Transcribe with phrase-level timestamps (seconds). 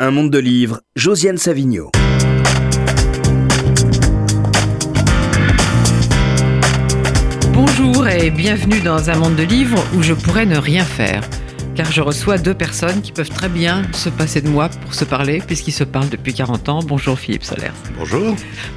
[0.00, 1.90] Un monde de livres, Josiane Savigno.
[7.52, 11.22] Bonjour et bienvenue dans un monde de livres où je pourrais ne rien faire
[11.78, 15.04] car je reçois deux personnes qui peuvent très bien se passer de moi pour se
[15.04, 16.80] parler, puisqu'ils se parlent depuis 40 ans.
[16.82, 17.70] Bonjour Philippe Solers.
[17.96, 18.34] Bonjour.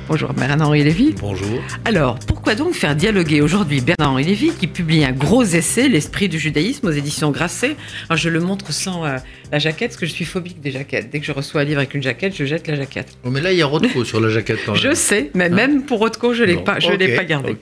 [0.08, 1.16] Bonjour Bernard-Henri Lévy.
[1.20, 1.64] Bonjour.
[1.84, 6.38] Alors, pourquoi donc faire dialoguer aujourd'hui Bernard-Henri Lévy, qui publie un gros essai, L'esprit du
[6.38, 7.76] judaïsme, aux éditions Grasset
[8.08, 9.18] Alors, je le montre sans euh,
[9.52, 11.10] la jaquette, parce que je suis phobique des jaquettes.
[11.10, 13.18] Dès que je reçois un livre avec une jaquette, je jette la jaquette.
[13.24, 14.82] Oh, mais là, il y a Rothko sur la jaquette quand même.
[14.82, 17.58] Je sais, mais hein même pour Rothko, je ne l'ai pas, je l'ai pas gardé.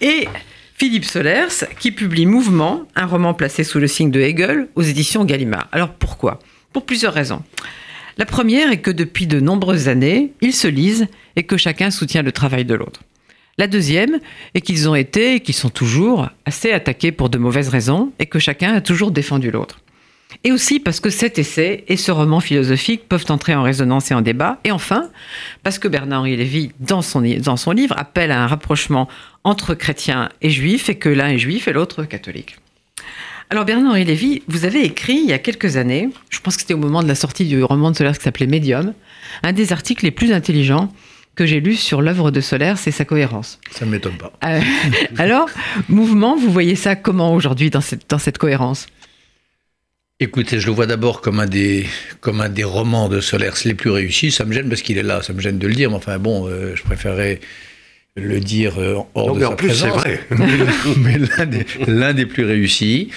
[0.00, 0.28] Et
[0.78, 5.24] Philippe Solers, qui publie Mouvement, un roman placé sous le signe de Hegel aux éditions
[5.24, 5.66] Gallimard.
[5.72, 6.38] Alors pourquoi?
[6.72, 7.42] Pour plusieurs raisons.
[8.16, 12.22] La première est que depuis de nombreuses années, ils se lisent et que chacun soutient
[12.22, 13.00] le travail de l'autre.
[13.58, 14.20] La deuxième
[14.54, 18.26] est qu'ils ont été et qu'ils sont toujours assez attaqués pour de mauvaises raisons et
[18.26, 19.80] que chacun a toujours défendu l'autre.
[20.44, 24.14] Et aussi parce que cet essai et ce roman philosophique peuvent entrer en résonance et
[24.14, 24.58] en débat.
[24.64, 25.10] Et enfin,
[25.62, 29.08] parce que Bernard-Henri Lévy, dans son, dans son livre, appelle à un rapprochement
[29.42, 32.56] entre chrétiens et juifs et que l'un est juif et l'autre catholique.
[33.50, 36.74] Alors Bernard-Henri Lévy, vous avez écrit il y a quelques années, je pense que c'était
[36.74, 38.92] au moment de la sortie du roman de Solaire qui s'appelait Médium,
[39.42, 40.92] un des articles les plus intelligents
[41.34, 43.58] que j'ai lu sur l'œuvre de Solaire, c'est sa cohérence.
[43.70, 44.32] Ça ne m'étonne pas.
[44.44, 44.60] Euh,
[45.18, 45.48] alors,
[45.88, 48.86] mouvement, vous voyez ça comment aujourd'hui dans cette, dans cette cohérence?
[50.20, 51.86] Écoutez, je le vois d'abord comme un des
[52.20, 54.32] comme un des romans de Solers les plus réussis.
[54.32, 56.18] Ça me gêne parce qu'il est là, ça me gêne de le dire, mais enfin
[56.18, 57.38] bon, euh, je préférerais
[58.16, 60.20] le dire euh, hors de mais sa en plus, c'est vrai.
[60.96, 61.18] mais
[61.86, 63.10] l'un des, plus réussis,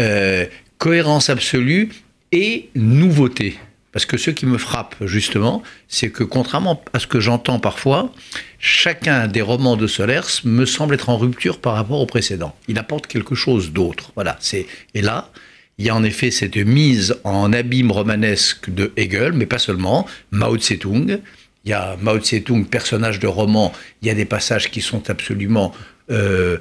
[0.00, 0.46] euh,
[0.78, 1.90] cohérence absolue
[2.32, 3.56] et nouveauté.
[3.92, 8.12] Parce que ce qui me frappe justement, c'est que contrairement à ce que j'entends parfois,
[8.58, 12.56] chacun des romans de Solers me semble être en rupture par rapport au précédent.
[12.66, 14.10] Il apporte quelque chose d'autre.
[14.16, 14.36] Voilà.
[14.40, 15.30] C'est et là,
[15.78, 20.06] il y a en effet cette mise en abîme romanesque de Hegel, mais pas seulement,
[20.32, 21.20] Mao Tse-tung.
[21.64, 25.08] Il y a Mao Tse-tung, personnage de roman, il y a des passages qui sont
[25.08, 25.72] absolument
[26.10, 26.58] euh,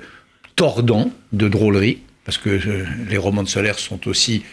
[0.56, 4.44] tordants de drôlerie, parce que euh, les romans de Solaire sont aussi,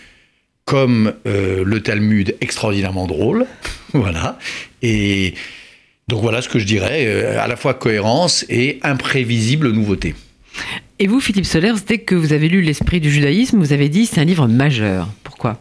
[0.65, 3.45] comme euh, le Talmud, extraordinairement drôles.
[3.93, 4.39] voilà.
[4.81, 5.35] Et
[6.09, 10.15] donc voilà ce que je dirais, à la fois cohérence et imprévisible nouveauté.
[10.99, 14.07] Et vous, Philippe Solers, dès que vous avez lu L'esprit du judaïsme, vous avez dit
[14.07, 15.09] c'est un livre majeur.
[15.23, 15.61] Pourquoi?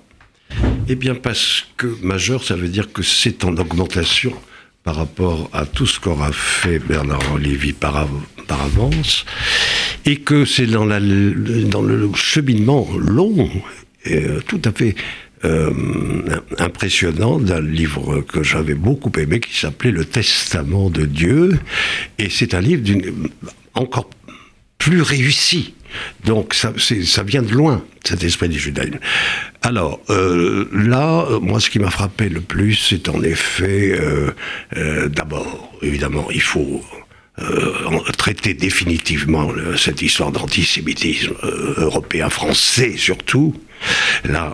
[0.88, 4.34] Eh bien parce que majeur, ça veut dire que c'est en augmentation
[4.84, 8.08] par rapport à tout ce qu'aura fait Bernard Lévy par,
[8.50, 9.26] avance,
[10.06, 13.50] et que c'est dans, dans, le cheminement long,
[14.06, 14.94] et, euh, tout à fait
[15.46, 15.72] euh,
[16.60, 21.58] impressionnant d'un livre que j'avais beaucoup aimé qui s'appelait Le Testament de Dieu,
[22.20, 23.30] et c'est un livre d'une
[23.74, 24.10] encore
[24.84, 25.74] plus réussi.
[26.26, 26.74] Donc ça,
[27.24, 29.00] vient de loin, cet esprit du judaïsme.
[29.62, 34.32] Alors euh, là, moi, ce qui m'a frappé le plus, c'est en effet, euh,
[34.76, 36.84] euh, d'abord, évidemment, il faut
[38.18, 41.34] traiter définitivement cette histoire d'antisémitisme
[41.78, 43.56] européen, français surtout.
[44.26, 44.54] Là,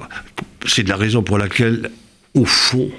[0.66, 1.92] c'est de la raison pour laquelle,
[2.36, 2.90] au fond,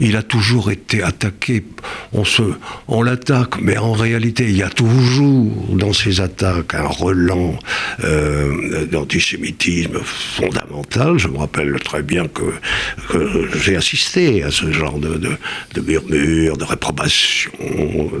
[0.00, 1.64] il a toujours été attaqué.
[2.12, 2.42] On, se,
[2.88, 7.58] on l'attaque, mais en réalité, il y a toujours dans ces attaques un relan
[8.04, 11.18] euh, d'antisémitisme fondamental.
[11.18, 12.44] Je me rappelle très bien que,
[13.62, 15.30] j'ai assisté à ce genre de, de,
[15.74, 17.50] de murmures, de réprobation.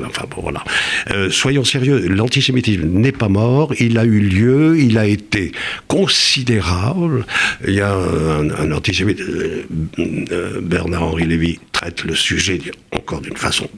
[0.06, 0.62] Enfin bon, voilà.
[1.10, 5.52] Euh, soyons sérieux, l'antisémitisme n'est pas mort, il a eu lieu, il a été
[5.88, 7.24] considérable.
[7.66, 12.60] Il y a un, un antisémite, euh, Bernard-Henri Lévy, traite le sujet
[12.92, 13.68] encore d'une façon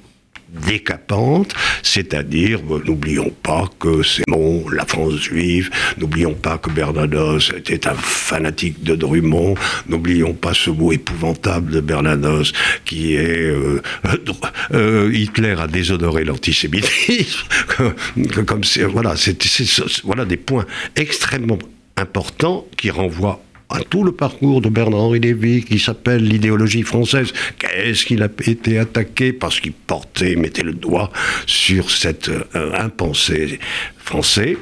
[0.48, 7.52] décapante, c'est-à-dire, euh, n'oublions pas que c'est bon, la France juive, n'oublions pas que Bernanos
[7.56, 9.54] était un fanatique de Drummond,
[9.88, 12.52] n'oublions pas ce mot épouvantable de Bernanos
[12.84, 13.82] qui est euh,
[14.72, 17.46] euh, Hitler a déshonoré l'antisémitisme,
[18.46, 19.14] comme voilà,
[20.04, 21.58] voilà des points extrêmement
[21.96, 27.32] importants qui renvoient à tout le parcours de Bernard-Henri Lévy qui s'appelle l'idéologie française.
[27.58, 31.10] Qu'est-ce qu'il a été attaqué parce qu'il portait, mettait le doigt
[31.46, 33.58] sur cette euh, impensée
[33.98, 34.56] français.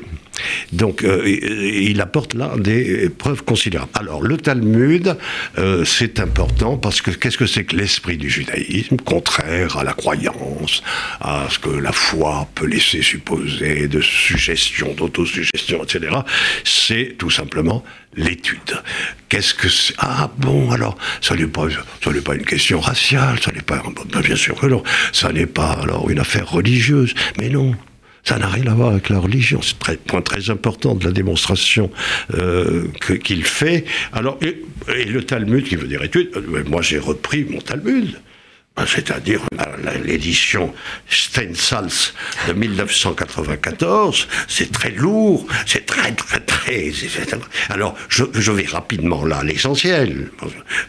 [0.72, 3.90] Donc, euh, il apporte là des preuves considérables.
[3.94, 5.16] Alors, le Talmud,
[5.58, 9.92] euh, c'est important parce que qu'est-ce que c'est que l'esprit du judaïsme Contraire à la
[9.92, 10.82] croyance,
[11.20, 16.16] à ce que la foi peut laisser supposer de suggestions, d'autosuggestion, etc.
[16.64, 17.84] C'est tout simplement
[18.16, 18.82] l'étude.
[19.28, 19.94] Qu'est-ce que c'est?
[19.98, 21.66] Ah bon, alors, ça n'est pas,
[22.02, 23.82] ça n'est pas une question raciale, ça n'est pas,
[24.22, 27.74] bien sûr que non, ça n'est pas alors une affaire religieuse, mais non,
[28.26, 29.60] Ça n'a rien à voir avec la religion.
[29.62, 31.92] C'est un point très important de la démonstration
[32.34, 32.88] euh,
[33.22, 33.84] qu'il fait.
[34.12, 34.64] Alors, et,
[35.04, 38.18] le Talmud, qui veut dire étude, euh, moi j'ai repris mon Talmud.
[38.76, 39.40] Ben, c'est-à-dire
[40.04, 40.74] l'édition
[41.08, 42.12] Stensals
[42.46, 46.92] de 1994, c'est très lourd, c'est très, très, très...
[47.70, 50.28] Alors, je, vais rapidement là, l'essentiel.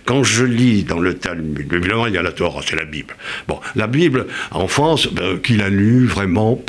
[0.03, 3.15] Quand je lis dans le Talmud, évidemment, il y a la Torah, c'est la Bible.
[3.47, 6.61] Bon, la Bible, en France, ben, qu'il a lu vraiment...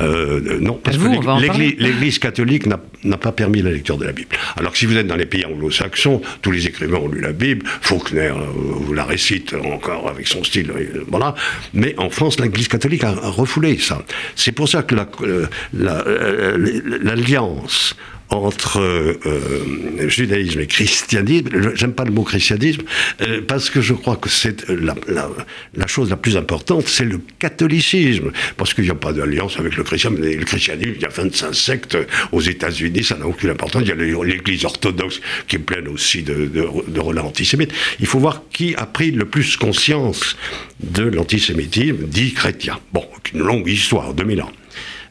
[0.00, 4.36] Euh, non, parce que l'Église catholique n'a pas permis la lecture de la Bible.
[4.56, 7.32] Alors que si vous êtes dans les pays anglo-saxons, tous les écrivains ont lu la
[7.32, 11.34] Bible, Faulkner euh, vous la récite encore avec son style euh, voilà.
[11.74, 14.02] Mais en France, l'Église catholique a, refoulé ça.
[14.34, 17.94] C'est pour ça que euh, euh, l'alliance
[18.30, 21.48] entre euh, judaïsme et christianisme.
[21.74, 22.82] J'aime pas le mot christianisme
[23.22, 25.30] euh, parce que je crois que c'est la, la,
[25.74, 28.32] la, chose la plus importante, c'est le catholicisme.
[28.56, 30.22] Parce qu'il n'y a pas d'alliance avec le christianisme.
[30.22, 31.98] Le christianisme, il y a 25 sectes
[32.32, 33.82] aux États-Unis, ça n'a aucune importance.
[33.84, 37.72] Il y a l'Église orthodoxe qui est pleine aussi de, de, de relais antisémites.
[38.00, 40.36] Il faut voir qui a pris le plus conscience
[40.80, 42.78] de l'antisémitisme dit chrétien.
[42.92, 44.52] Bon, une longue histoire, 2000 ans.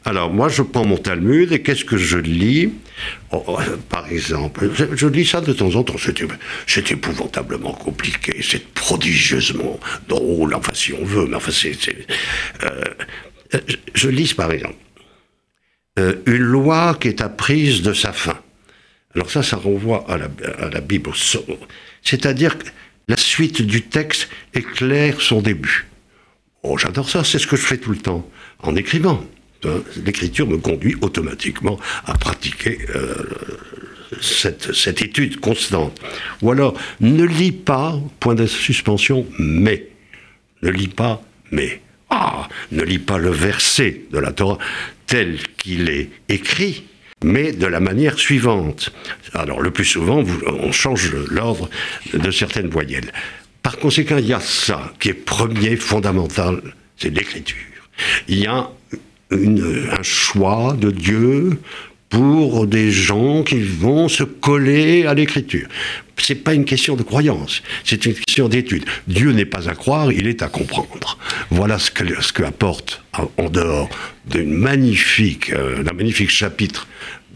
[0.04, 2.72] Alors moi, je prends mon Talmud et qu'est-ce que je lis
[3.32, 3.58] oh, oh,
[3.88, 5.96] Par exemple, je, lis ça de temps en temps.
[6.66, 9.78] C'est épouvantablement compliqué, c'est prodigieusement
[10.08, 11.76] drôle, enfin si on veut, mais enfin c'est...
[12.64, 13.60] Euh,
[13.94, 14.76] je, lis par exemple
[15.98, 18.38] euh, une loi qui est apprise de sa fin.
[19.14, 20.28] Alors ça, ça renvoie à la,
[20.58, 21.10] à la Bible.
[22.02, 22.66] C'est-à-dire que
[23.08, 25.86] la suite du texte éclaire son début.
[26.62, 28.28] Oh, j'adore ça, c'est ce que je fais tout le temps,
[28.60, 29.24] en écrivant.
[29.64, 33.14] Hein, l'écriture me conduit automatiquement à pratiquer euh,
[34.20, 36.00] cette, cette, étude constante.
[36.42, 39.88] Ou alors, ne lis pas, point de suspension, mais.
[40.62, 41.80] Ne lis pas, mais.
[42.10, 44.58] Ah, ne lis pas le verset de la Torah
[45.06, 46.84] tel qu'il est écrit,
[47.24, 48.92] mais de la manière suivante.
[49.34, 51.68] Alors, le plus souvent, on change l'ordre
[52.12, 53.12] de certaines voyelles.
[53.62, 56.62] Par conséquent, il y a ça qui est premier, fondamental,
[56.96, 57.56] c'est l'écriture.
[58.28, 58.70] Il y a
[59.30, 61.58] un choix de Dieu
[62.08, 65.68] pour des gens qui vont se coller à l'écriture.
[66.16, 68.84] C'est pas une question de croyance, c'est une question d'étude.
[69.06, 71.16] Dieu n'est pas à croire, il est à comprendre.
[71.50, 73.02] Voilà ce que, ce que apporte
[73.36, 73.88] en dehors
[74.26, 76.86] d'une magnifique, euh, d'un magnifique chapitre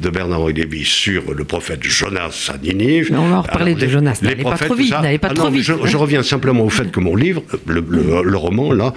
[0.00, 3.10] de Bernard-Henri Lévy sur le prophète Jonas à Ninive.
[3.12, 4.90] on va en reparler de Jonas, n'allez pas trop vite.
[4.90, 8.94] Pas ah trop vite je, reviens simplement au fait que mon livre, le, roman, là,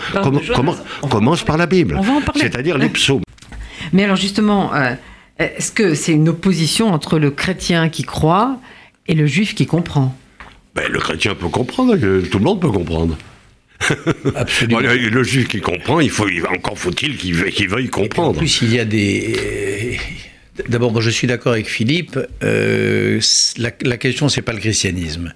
[1.10, 2.00] commence par la Bible,
[2.36, 3.22] c'est-à-dire les psaumes.
[3.94, 4.96] Mais alors justement, euh,
[5.38, 8.58] est-ce que c'est une opposition entre le chrétien qui croit
[9.08, 10.16] et le juif qui comprend?
[10.76, 13.18] Ben, Le chrétien peut comprendre, tout le monde peut comprendre.
[14.36, 14.80] Absolument.
[14.80, 18.30] le juif qui comprend, il faut, encore faut-il qu'il veuille, comprendre.
[18.30, 20.00] En plus, il y a des.
[20.70, 22.18] D'abord, je suis d'accord avec Philippe.
[22.44, 23.20] Euh,
[23.58, 25.34] la, la, question, c'est pas le christianisme.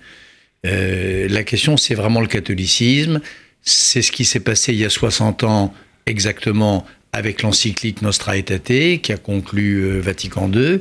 [0.65, 3.19] Euh, la question, c'est vraiment le catholicisme.
[3.61, 5.73] C'est ce qui s'est passé il y a 60 ans
[6.05, 10.79] exactement avec l'encyclique Nostra Aetate, qui a conclu euh, Vatican II,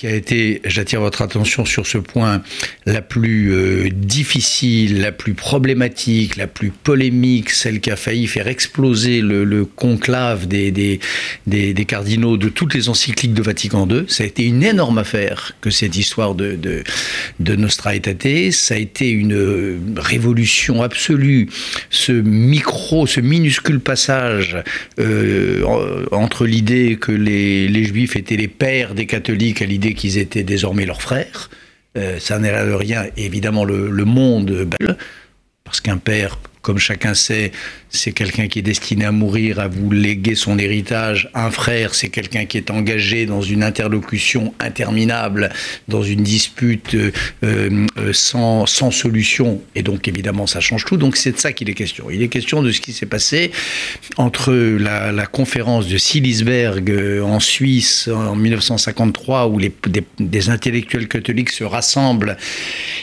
[0.00, 2.40] qui a été, j'attire votre attention sur ce point,
[2.86, 8.48] la plus euh, difficile, la plus problématique, la plus polémique, celle qui a failli faire
[8.48, 11.00] exploser le, conclave des, des,
[11.46, 14.04] des, cardinaux de toutes les encycliques de Vatican II.
[14.08, 16.82] Ça a été une énorme affaire que cette histoire de, de,
[17.38, 18.52] de Nostra Aetate.
[18.52, 21.50] Ça a été une euh, révolution absolue.
[21.90, 24.56] Ce micro, ce minuscule passage
[24.98, 30.18] euh, entre l'idée que les, les juifs étaient les pères des catholiques à l'idée qu'ils
[30.18, 31.50] étaient désormais leurs frères.
[31.96, 33.06] Euh, ça n'est rien.
[33.16, 34.68] évidemment, le, le monde,
[35.64, 37.52] parce qu'un père comme chacun sait,
[37.90, 41.30] c'est quelqu'un qui est destiné à mourir, à vous léguer son héritage.
[41.34, 45.50] Un frère, c'est quelqu'un qui est engagé dans une interlocution interminable,
[45.88, 47.10] dans une dispute euh,
[47.42, 49.62] euh, sans, solution.
[49.74, 50.96] Et donc, évidemment, ça change tout.
[50.96, 52.10] Donc, c'est de ça qu'il est question.
[52.10, 53.50] Il est question de ce qui s'est passé
[54.16, 59.72] entre la, conférence de Silisberg euh, en Suisse en 1953, où les,
[60.18, 62.36] des, intellectuels catholiques se rassemblent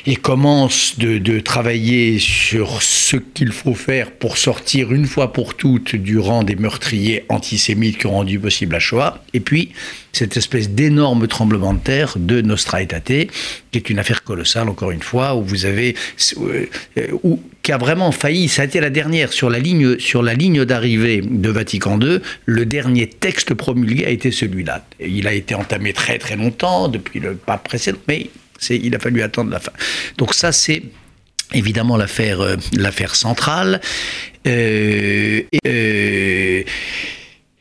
[0.06, 5.56] et commencent de, travailler sur ce qu'il il faut faire pour sortir une fois pour
[5.56, 9.24] toutes du rang des meurtriers antisémites qui ont rendu possible la Shoah.
[9.34, 9.72] Et puis,
[10.14, 13.06] cette espèce d'énorme tremblement de terre de Nostra Aetate,
[13.72, 15.96] qui est une affaire colossale, encore une fois, où vous avez.
[16.38, 16.66] Euh,
[17.24, 20.34] où, qui a vraiment failli, ça a été la dernière, sur la ligne, sur la
[20.34, 24.86] ligne d'arrivée de Vatican II, le dernier texte promulgué a été celui-là.
[25.02, 28.30] Il a été entamé très très longtemps, depuis le pape précédent, mais
[28.70, 29.74] il a fallu attendre la fin.
[30.18, 30.82] Donc ça, c'est
[31.54, 33.82] évidemment l'affaire euh, l'affaire centrale.
[34.48, 36.63] Euh, euh,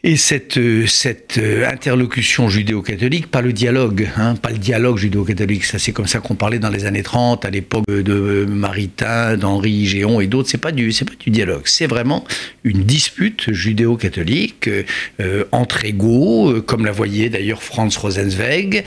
[0.09, 5.65] Et cette, euh, cette euh, interlocution judéo-catholique, pas le dialogue, hein, pas le dialogue judéo-catholique,
[5.65, 9.85] ça c'est comme ça qu'on parlait dans les années 30, à l'époque de Maritain, d'Henri
[9.85, 12.25] Géon et d'autres, c'est pas du, pas du dialogue, c'est vraiment
[12.63, 14.71] une dispute judéo-catholique
[15.19, 18.85] euh, entre égaux, comme la voyait d'ailleurs Franz Rosenzweig,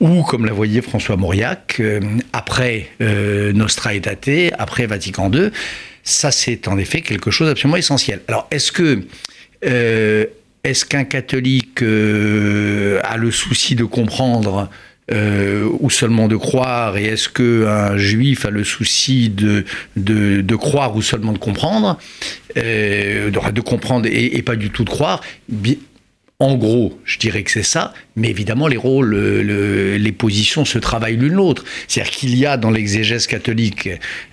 [0.00, 1.80] ou comme la voyait François Mauriac,
[2.32, 5.50] après Nostra Aetate, après Vatican II.
[6.02, 8.20] Ça, c'est en effet quelque chose d'absolument essentiel.
[8.26, 9.04] Alors, est-ce que
[10.66, 14.68] est-ce qu'un catholique euh, a le souci de comprendre
[15.12, 21.02] euh, ou seulement de croire Et est-ce qu'un juif a le souci de, croire ou
[21.02, 21.98] seulement de comprendre
[22.56, 25.20] euh, de, comprendre et, pas du tout de croire?
[26.38, 31.16] En gros, je dirais que c'est ça, mais évidemment, les rôles, les positions se travaillent
[31.16, 31.64] l'une l'autre.
[31.88, 33.88] C'est-à-dire qu'il y a dans l'exégèse catholique,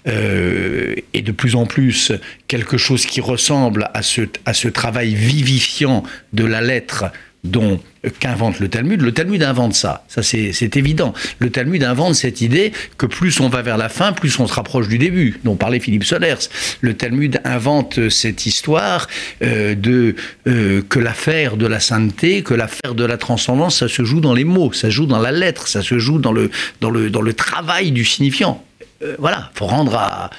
[0.07, 2.11] euh, et de plus en plus,
[2.47, 7.05] quelque chose qui ressemble à ce, à ce travail vivifiant de la lettre
[7.43, 7.79] dont
[8.19, 9.01] qu'invente le Talmud.
[9.01, 11.13] Le Talmud invente ça, ça c'est évident.
[11.39, 14.53] Le Talmud invente cette idée que plus on va vers la fin, plus on se
[14.53, 16.49] rapproche du début, dont parlait Philippe Solers.
[16.81, 19.07] Le Talmud invente cette histoire
[19.41, 20.15] euh, de
[20.47, 24.33] euh, que l'affaire de la sainteté, que l'affaire de la transcendance, ça se joue dans
[24.33, 26.49] les mots, ça se joue dans la lettre, ça se joue dans le,
[26.81, 28.63] dans le, dans le travail du signifiant.
[29.01, 30.29] Euh, voilà, faut rendre à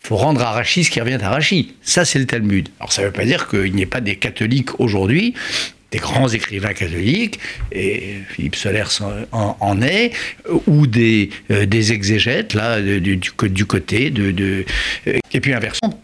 [0.00, 1.68] faut rendre à Rachid ce qui revient à Rachid.
[1.80, 2.68] Ça, c'est le Talmud.
[2.78, 5.32] Alors, ça ne veut pas dire qu'il n'y ait pas des catholiques aujourd'hui
[5.94, 7.38] des grands écrivains catholiques,
[7.70, 10.10] et Philippe Solers en, est,
[10.66, 14.64] ou des, euh, exégètes, là, du, du, côté de,
[15.06, 16.02] euh, Et puis inversement,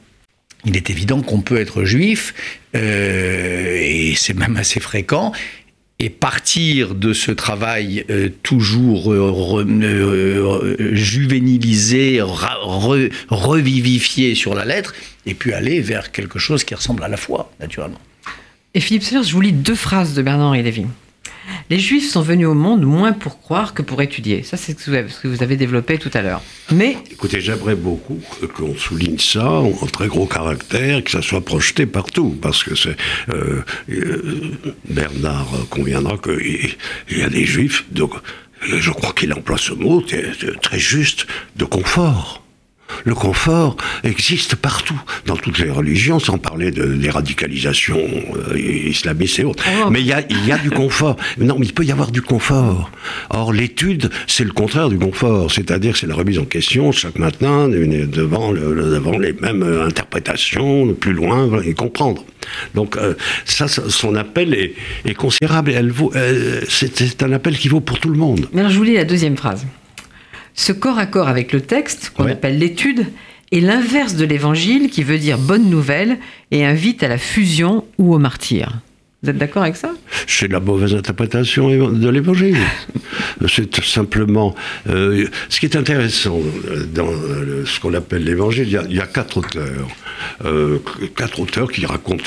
[0.64, 2.34] il est évident qu'on peut être juif,
[2.76, 5.32] euh, et c'est même assez fréquent,
[5.98, 8.06] et partir de ce travail
[8.44, 9.12] toujours
[10.92, 12.20] juvénilisé,
[13.28, 14.94] revivifié sur la lettre,
[15.26, 18.00] et puis aller vers quelque chose qui ressemble à la foi, naturellement.
[18.72, 20.86] Et Philippe Sellers, je vous lis deux phrases de Bernard-Henri Lévy.
[21.70, 24.44] Les Juifs sont venus au monde moins pour croire que pour étudier.
[24.44, 24.90] Ça, c'est ce
[25.22, 26.40] que vous avez développé tout à l'heure.
[26.70, 26.96] Mais.
[27.10, 28.20] Écoutez, j'aimerais beaucoup
[28.54, 32.38] qu'on souligne ça en très gros caractère, que ça soit projeté partout.
[32.40, 32.96] Parce que c'est.
[33.34, 34.52] Euh, euh,
[34.88, 36.76] Bernard conviendra qu'il
[37.10, 38.12] y a des Juifs, donc,
[38.62, 42.44] je crois qu'il emploie ce mot très juste, de confort.
[43.04, 48.00] Le confort existe partout, dans toutes les religions, sans parler de, des radicalisations
[48.50, 49.64] euh, islamistes et autres.
[49.84, 49.90] Oh.
[49.90, 51.16] Mais il y a, y a du confort.
[51.38, 52.90] Non, mais il peut y avoir du confort.
[53.30, 55.50] Or, l'étude, c'est le contraire du confort.
[55.50, 61.12] C'est-à-dire, c'est la remise en question chaque matin devant, le, devant les mêmes interprétations, plus
[61.12, 62.24] loin, et comprendre.
[62.74, 65.72] Donc, euh, ça, son appel est, est considérable.
[65.74, 68.48] Elle vaut, euh, c'est un appel qui vaut pour tout le monde.
[68.52, 69.66] Mais alors, je vous lis la deuxième phrase.
[70.60, 73.06] Ce corps à corps avec le texte, qu'on appelle l'étude,
[73.50, 76.18] est l'inverse de l'évangile qui veut dire bonne nouvelle
[76.50, 78.78] et invite à la fusion ou au martyr.
[79.22, 79.92] Vous êtes d'accord avec ça?
[80.26, 82.56] C'est la mauvaise interprétation de l'évangile.
[83.48, 84.54] C'est simplement.
[84.88, 86.40] Euh, ce qui est intéressant
[86.94, 87.10] dans
[87.66, 89.88] ce qu'on appelle l'évangile, il, y, a quatre auteurs.
[90.46, 90.78] Euh,
[91.14, 92.24] quatre auteurs qui racontent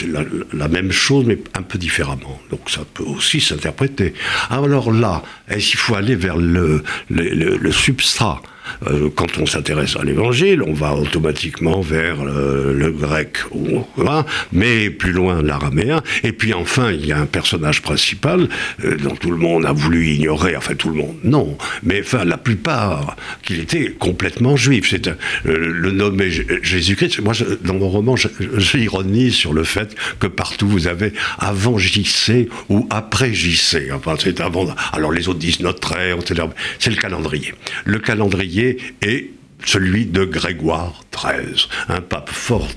[0.54, 2.40] la, même chose, mais un peu différemment.
[2.52, 4.14] Donc ça peut aussi s'interpréter.
[4.52, 8.40] Alors là, est-ce qu'il faut aller vers le, le substrat?
[9.16, 13.38] Quand on s'intéresse à l'évangile, on va automatiquement vers euh, le grec,
[14.52, 16.02] mais plus loin l'araméen.
[16.24, 18.48] Et puis enfin, il y a un personnage principal
[18.84, 22.26] euh, dont tout le monde a voulu ignorer, enfin tout le monde, non, mais enfin
[22.26, 24.88] la plupart, qu'il était complètement juif.
[24.90, 25.10] C'est
[25.46, 26.30] le nommé
[26.62, 27.22] Jésus-Christ.
[27.22, 28.16] Moi, dans mon roman,
[28.58, 33.92] j'ironise sur le fait que partout vous avez avant JC ou après JC.
[33.94, 34.68] Enfin, c'est avant.
[34.92, 36.18] Alors les autres disent notre ère,
[36.80, 37.54] c'est le calendrier.
[37.86, 39.32] Le calendrier et
[39.66, 42.68] celui de Grégoire XIII, un pape fort,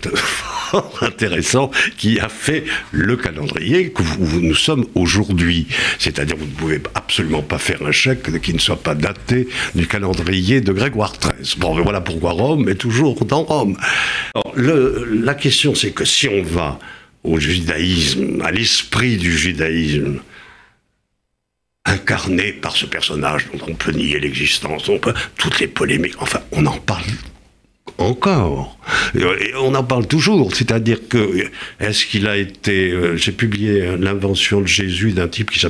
[1.00, 5.66] intéressant qui a fait le calendrier où nous sommes aujourd'hui.
[5.98, 9.86] C'est-à-dire vous ne pouvez absolument pas faire un chèque qui ne soit pas daté du
[9.86, 11.58] calendrier de Grégoire XIII.
[11.58, 13.76] Bon, voilà pourquoi Rome est toujours dans Rome.
[14.56, 16.78] la question c'est que si on va
[17.24, 20.20] au judaïsme, à l'esprit du judaïsme,
[21.86, 26.40] incarné par ce personnage dont on peut nier l'existence, on peut toutes les polémiques, enfin
[26.52, 27.04] on en parle
[27.98, 28.75] encore.
[29.14, 31.48] Et on en parle toujours, c'est-à-dire que
[31.80, 32.90] est-ce qu'il a été.
[32.90, 35.64] Euh, j'ai publié l'invention de Jésus d'un type qui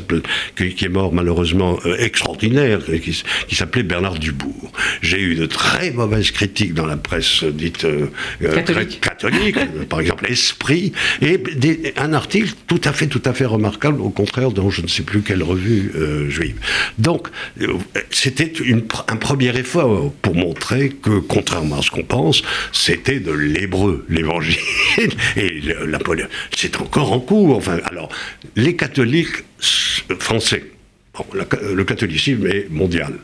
[0.57, 4.73] qui, est mort malheureusement euh, extraordinaire, qui, s'appelait Bernard Dubourg.
[5.03, 8.07] J'ai eu de très mauvaises critiques dans la presse dite euh,
[9.01, 9.59] catholique,
[9.89, 10.93] par exemple Esprit,
[11.23, 11.41] et
[11.97, 15.03] un article tout à fait, tout à fait remarquable, au contraire, dans je ne sais
[15.03, 15.93] plus quelle revue
[16.29, 16.57] juive.
[16.99, 17.29] Donc,
[18.11, 18.53] c'était
[19.09, 22.43] un premier effort pour montrer que, contrairement à ce qu'on pense,
[22.73, 24.59] c'est de l'hébreu, l'évangile.
[25.37, 25.99] Et la,
[26.55, 27.57] c'est encore en cours.
[27.57, 28.11] Enfin, alors,
[28.57, 29.45] les catholiques
[30.19, 30.65] français,
[31.33, 33.15] le catholicisme est mondial.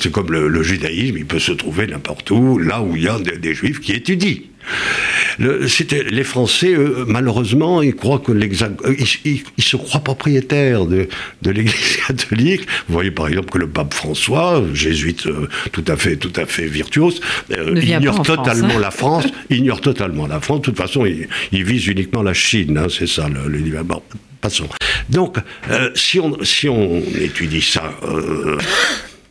[0.00, 3.18] C'est comme le, judaïsme, il peut se trouver n'importe où, là où il y a
[3.18, 4.42] des juifs qui étudient.
[5.38, 5.66] Le,
[6.10, 6.74] les Français,
[7.06, 8.94] malheureusement, ils croient que euh,
[9.24, 11.08] ils, se croient propriétaires de,
[11.42, 12.62] de l'Église catholique.
[12.88, 16.46] Vous voyez par exemple que le pape François, jésuite euh, tout à fait, tout à
[16.46, 17.20] fait virtuose,
[17.52, 18.80] euh, ignore totalement hein.
[18.80, 19.26] la France.
[19.50, 20.60] ignore totalement la France.
[20.60, 22.78] De toute façon, il, vise uniquement la Chine.
[22.78, 24.02] Hein, c'est ça le, le bon,
[24.40, 24.68] passons.
[25.08, 25.36] Donc,
[25.94, 27.94] si on si on étudie ça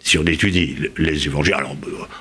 [0.07, 1.75] si on étudie les évangiles, alors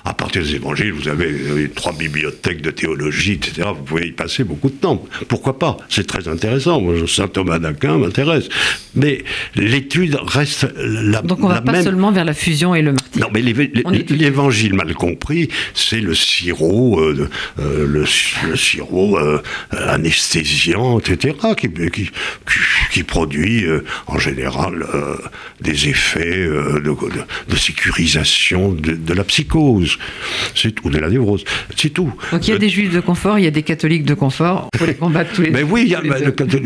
[0.05, 3.69] à partir des évangiles, vous avez euh, trois bibliothèques de théologie, etc.
[3.77, 5.05] Vous pouvez y passer beaucoup de temps.
[5.29, 5.77] Pourquoi pas?
[5.89, 6.81] C'est très intéressant.
[6.81, 8.49] Moi, Saint Thomas d'Aquin m'intéresse.
[8.97, 9.23] Mais
[9.55, 13.23] l'étude reste la Donc on va pas seulement vers la fusion et le martyr.
[13.23, 17.29] Non, mais l'évangile mal compris, c'est le sirop, euh,
[17.61, 18.05] euh, le,
[18.57, 19.17] sirop
[19.71, 22.11] anesthésiant, etc., qui, qui,
[22.91, 23.65] qui produit
[24.09, 24.85] en général
[25.61, 26.97] des effets de, de,
[27.49, 29.99] de sécurisation de, la psychose,
[30.75, 31.45] tout, de la névrose,
[31.77, 32.13] c'est tout.
[32.33, 34.69] Donc il y a des juifs de confort, il y a des catholiques de confort,
[34.75, 35.95] il faut les combattre tous les Mais oui,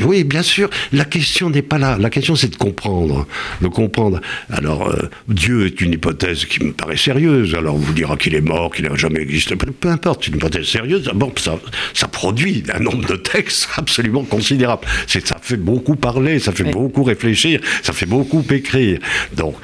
[0.04, 3.26] oui, bien sûr, la question n'est pas là, la question c'est de comprendre,
[3.60, 4.20] de comprendre.
[4.50, 8.34] Alors, euh, Dieu est une hypothèse qui me paraît sérieuse, alors on vous dira qu'il
[8.34, 11.58] est mort, qu'il n'a jamais existé, peu, importe, c'est une hypothèse sérieuse, d'abord ça,
[11.94, 16.64] ça produit un nombre de textes absolument considérable, c'est, ça fait beaucoup parler, ça fait
[16.64, 18.98] beaucoup réfléchir, ça fait beaucoup écrire.
[19.36, 19.56] Donc,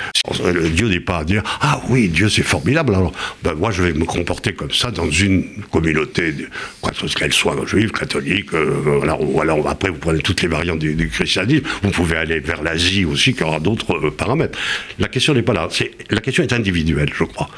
[0.75, 1.25] Dieu n'est pas à
[1.61, 3.13] Ah oui, Dieu c'est formidable, alors
[3.43, 6.35] ben, moi je vais me comporter comme ça dans une communauté,
[6.81, 11.09] quoi qu'elle soit juive, catholique, euh, ou alors après vous prenez toutes les variantes du,
[11.09, 14.59] christianisme, vous pouvez aller vers l'Asie aussi qui aura d'autres euh, paramètres.
[14.99, 15.69] La question n'est pas là,
[16.11, 17.49] la question est individuelle, je crois.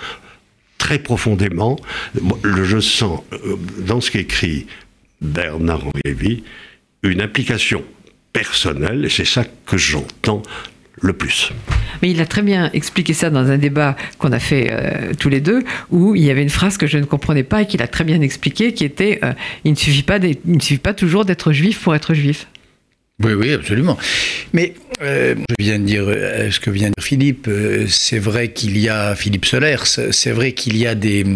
[0.79, 1.77] Très profondément,
[2.45, 4.67] je sens euh, dans ce qu'écrit
[5.21, 6.45] Bernard-Henri Lévy
[7.03, 7.85] une implication
[8.33, 10.43] personnelle, et c'est ça que j'entends
[11.00, 11.52] le plus.
[12.02, 15.28] Mais il a très bien expliqué ça dans un débat qu'on a fait euh, tous
[15.28, 17.83] les deux, où il y avait une phrase que je ne comprenais pas et qu'il
[17.83, 19.33] a très bien expliqué, qui était euh,
[19.64, 22.47] il, ne suffit pas il ne suffit pas toujours d'être juif pour être juif.
[23.23, 23.99] Oui, oui, absolument.
[24.53, 27.51] Mais euh, je viens de dire ce que vient de dire Philippe.
[27.88, 29.85] c'est vrai qu'il y a Philippe Solers.
[29.85, 31.27] C'est vrai qu'il y a des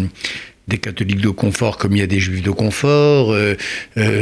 [0.67, 3.35] des catholiques de confort comme il y a des juifs de confort.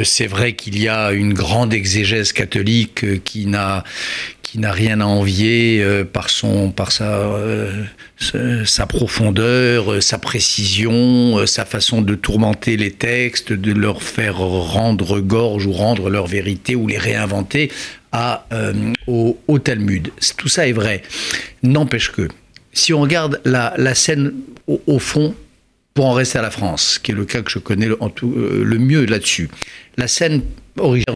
[0.03, 3.83] c'est vrai qu'il y a une grande exégèse catholique qui n'a
[4.51, 7.85] qui n'a rien à envier euh, par son par sa euh,
[8.65, 15.21] sa profondeur, euh, sa précision, sa façon de tourmenter les textes, de leur faire rendre
[15.21, 17.71] gorge ou rendre leur vérité ou les réinventer
[18.11, 18.45] à
[19.07, 20.11] au, Talmud.
[20.35, 21.01] Tout ça est vrai.
[21.63, 22.27] N'empêche que
[22.73, 24.33] si on regarde la, la scène
[24.67, 25.33] au, fond,
[25.93, 28.09] pour en rester à la France, qui est le cas que je connais le, en
[28.09, 29.49] tout, le mieux là-dessus,
[29.97, 30.41] la scène
[30.77, 31.15] originale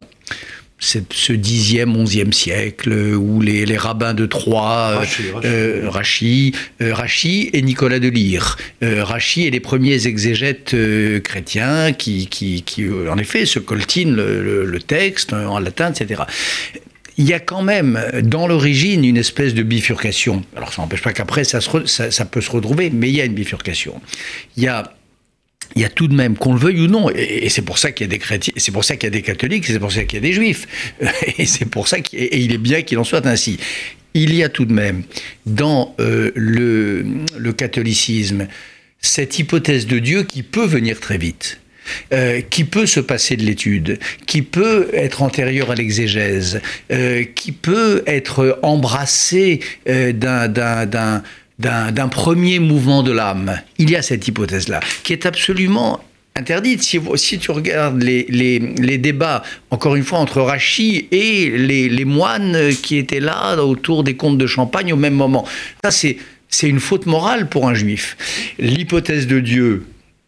[0.79, 8.09] ce dixième, onzième siècle, où les, rabbins de Troyes, Rachi, euh, euh, et Nicolas de
[8.09, 8.57] Lyre.
[8.83, 10.75] Euh, Rachi et les premiers exégètes
[11.23, 16.23] chrétiens qui, qui, en effet, se coltinent le, texte en latin, etc
[17.17, 20.43] il y a quand même dans l'origine une espèce de bifurcation.
[20.55, 24.01] Alors ça n'empêche pas qu'après ça, peut se retrouver, mais il y a une bifurcation.
[24.57, 27.91] Il y a tout de même, qu'on le veuille ou non, et, c'est pour ça
[27.91, 29.91] qu'il y a des chrétiens, c'est pour ça qu'il y a des catholiques, c'est pour
[29.91, 30.67] ça qu'il y a des juifs,
[31.37, 33.57] et c'est pour ça qu'il il est bien qu'il en soit ainsi.
[34.13, 35.03] Il y a tout de même
[35.45, 38.47] dans euh, le, catholicisme
[39.01, 41.59] cette hypothèse de Dieu qui peut venir très vite.
[42.13, 47.51] Euh, qui peut se passer de l'étude, qui peut être antérieur à l'exégèse, euh, qui
[47.51, 50.47] peut être embrassé d'un
[51.57, 53.61] d'un premier mouvement de l'âme.
[53.77, 56.01] Il y a cette hypothèse-là, qui est absolument
[56.35, 56.83] interdite.
[56.83, 63.19] Si, tu regardes les, débats, encore une fois, entre Rachi et les, moines qui étaient
[63.19, 65.45] là autour des comtes de Champagne au même moment,
[65.83, 66.17] ça c'est
[66.67, 68.17] une faute morale pour un juif.
[68.59, 69.85] L'hypothèse de Dieu,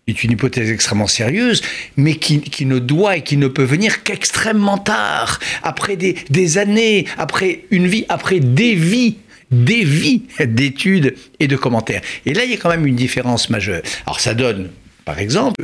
[0.07, 1.61] est une hypothèse extrêmement sérieuse,
[1.97, 6.57] mais qui, qui, ne doit et qui ne peut venir qu'extrêmement tard, après des, des
[6.57, 9.17] années, après une vie, après des vies
[9.49, 12.01] des vies d'études et de commentaires.
[12.25, 13.81] Et là, il y a quand même une différence majeure.
[14.05, 14.69] Alors ça donne,
[15.05, 15.63] par exemple,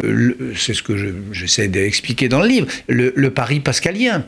[0.56, 4.25] c'est ce que j'essaie d'expliquer dans le livre, le, le pari pascalien.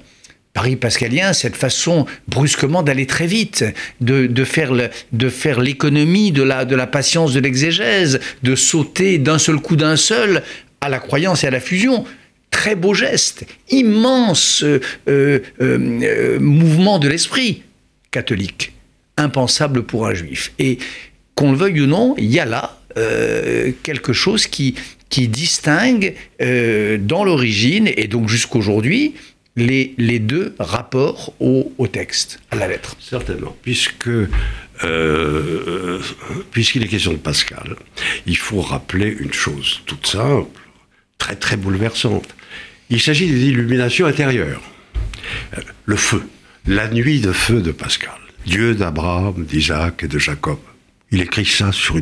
[0.55, 3.65] Paris pascalien, cette façon brusquement d'aller très vite,
[3.99, 9.57] de, de faire l'économie de la, de la patience de l'exégèse, de sauter d'un seul
[9.57, 10.43] coup d'un seul
[10.79, 12.05] à la croyance et à la fusion.
[12.51, 17.63] Très beau geste, immense euh, euh, euh, mouvement de l'esprit
[18.11, 18.71] catholique
[19.17, 20.53] impensable pour un juif.
[20.57, 20.77] Et
[21.35, 22.79] qu'on le veuille ou non, il y a là
[23.83, 24.75] quelque chose qui,
[25.09, 29.15] qui distingue dans l'origine et donc jusqu'aujourd'hui
[29.55, 32.95] les, deux rapports au, au, texte, à la lettre.
[32.99, 34.09] Certainement, puisque
[34.83, 35.99] euh,
[36.51, 37.75] puisqu'il est question de Pascal,
[38.25, 40.49] il faut rappeler une chose toute simple,
[41.17, 42.35] très très bouleversante.
[42.89, 44.61] Il s'agit des illuminations intérieures.
[45.57, 46.23] Euh, le feu,
[46.67, 50.59] la nuit de feu de Pascal, Dieu d'Abraham, d'Isaac et de Jacob.
[51.11, 51.99] Il écrit ça sur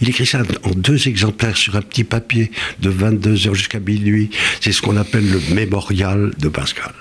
[0.00, 4.30] il écrit ça en deux exemplaires sur un petit papier de 22 heures jusqu'à minuit.
[4.60, 6.92] C'est ce qu'on appelle le mémorial de Pascal.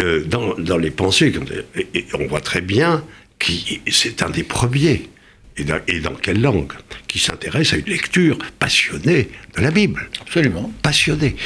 [0.00, 1.32] Euh, dans, dans, les pensées,
[2.14, 3.04] on voit très bien
[3.38, 3.52] que
[3.90, 5.08] c'est un des premiers.
[5.56, 6.72] Et dans, et dans, quelle langue
[7.06, 10.08] Qui s'intéresse à une lecture passionnée de la Bible.
[10.20, 10.72] Absolument.
[10.82, 11.36] Passionnée.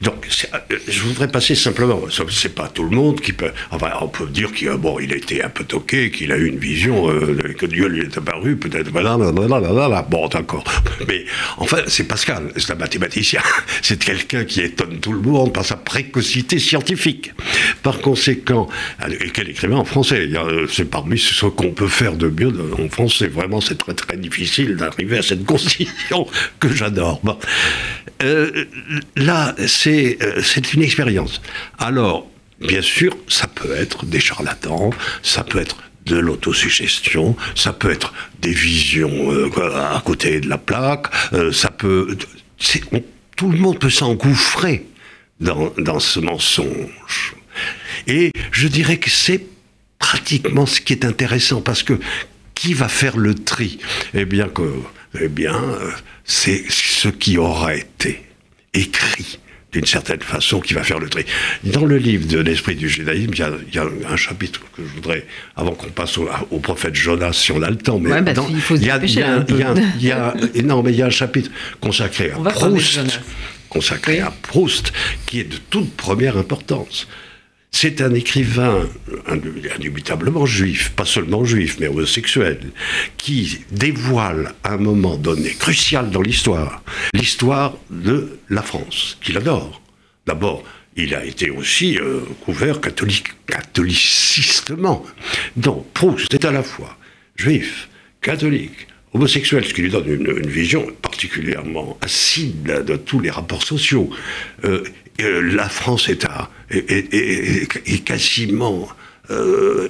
[0.00, 4.08] Donc, euh, je voudrais passer simplement, c'est pas tout le monde qui peut, enfin, on
[4.08, 7.10] peut dire qu'il bon, il a été un peu toqué, qu'il a eu une vision,
[7.10, 10.64] euh, que Dieu lui est apparu, peut-être, bon, d'accord.
[11.08, 11.26] Mais,
[11.58, 13.42] enfin, c'est Pascal, c'est un mathématicien,
[13.82, 17.32] c'est quelqu'un qui étonne tout le monde par sa précocité scientifique.
[17.82, 18.68] Par conséquent,
[19.06, 20.30] et quel écrivain en français,
[20.70, 24.76] c'est parmi ce qu'on peut faire de mieux en français, vraiment, c'est très très difficile
[24.76, 26.26] d'arriver à cette conclusion
[26.58, 27.20] que j'adore.
[27.22, 27.38] Bon.
[28.22, 28.64] Euh,
[29.16, 29.89] là, c'est
[30.22, 31.40] euh, c'est une expérience.
[31.78, 32.18] Alors,
[32.60, 34.90] bien sûr, ça peut être des charlatans,
[35.22, 39.50] ça peut être de l'autosuggestion, ça peut être des visions euh,
[39.98, 42.16] à côté de la plaque, euh, ça peut...
[43.36, 44.86] tout le monde peut s'engouffrer
[45.40, 47.34] dans, dans ce mensonge.
[48.06, 49.42] Et je dirais que c'est
[49.98, 51.98] pratiquement ce qui est intéressant, parce que
[52.54, 53.78] qui va faire le tri?
[54.12, 54.68] Eh bien, que,
[55.18, 55.58] eh bien
[56.24, 58.22] c'est ce qui aura été
[58.74, 59.38] écrit
[59.72, 61.24] d'une certaine façon, qui va faire le tri.
[61.64, 65.26] Dans le livre de l'esprit du judaïsme, il y, a, un chapitre que je voudrais,
[65.56, 68.10] avant qu'on passe au, prophète Jonas, si on a le temps, mais
[69.98, 73.20] il y a, non, mais il y a un chapitre consacré à Proust,
[73.68, 74.92] consacré à Proust,
[75.26, 77.06] qui est de toute première importance.
[77.72, 78.88] C'est un écrivain
[79.26, 82.58] indubitablement juif, pas seulement juif, mais homosexuel,
[83.16, 86.82] qui dévoile à un moment donné, crucial dans l'histoire,
[87.14, 89.80] l'histoire de la France, qu'il adore.
[90.26, 90.64] D'abord,
[90.96, 95.04] il a été aussi euh, couvert catholique, catholicistement.
[95.56, 96.96] Donc, Proust est à la fois
[97.36, 97.88] juif,
[98.20, 104.10] catholique, homosexuel, ce qui lui donne une, vision particulièrement acide de tous les rapports sociaux.
[104.64, 104.82] Euh,
[105.22, 108.88] euh, la France est, à, est, quasiment
[109.30, 109.88] euh,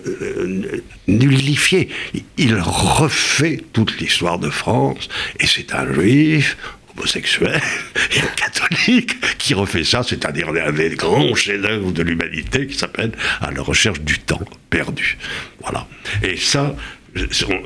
[1.08, 1.88] nullifiée.
[2.36, 6.56] Il refait toute l'histoire de France, et c'est un juif
[6.96, 7.60] homosexuel
[8.16, 13.50] et catholique qui refait ça, c'est-à-dire un des grands chefs-d'œuvre de l'humanité qui s'appelle À
[13.50, 15.18] la recherche du temps perdu.
[15.60, 15.86] Voilà.
[16.22, 16.76] Et ça,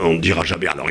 [0.00, 0.66] on ne dira jamais.
[0.66, 0.88] Alors,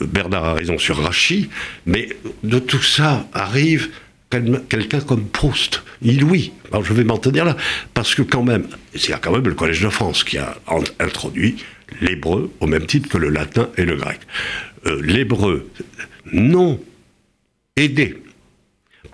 [0.00, 1.48] Bernard a raison sur Rachid,
[1.86, 2.08] mais
[2.42, 3.90] de tout ça arrive
[4.30, 5.82] quelqu'un comme Proust.
[6.02, 6.52] Il oui.
[6.82, 7.56] Je vais m'en tenir là,
[7.94, 10.56] parce que quand même, c'est quand même le Collège de France qui a
[10.98, 11.56] introduit
[12.00, 14.20] l'hébreu au même titre que le latin et le grec.
[14.86, 15.70] Euh, l'hébreu
[16.32, 16.80] non
[17.76, 18.18] aidé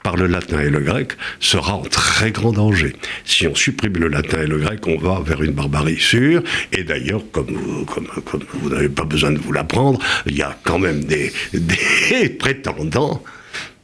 [0.02, 2.94] par le latin et le grec sera en très grand danger.
[3.24, 6.42] Si on supprime le latin et le grec, on va vers une barbarie sûre.
[6.72, 11.04] Et d'ailleurs, comme, vous n'avez pas besoin de vous l'apprendre, il y a quand même
[11.04, 11.30] des
[12.38, 13.22] prétendants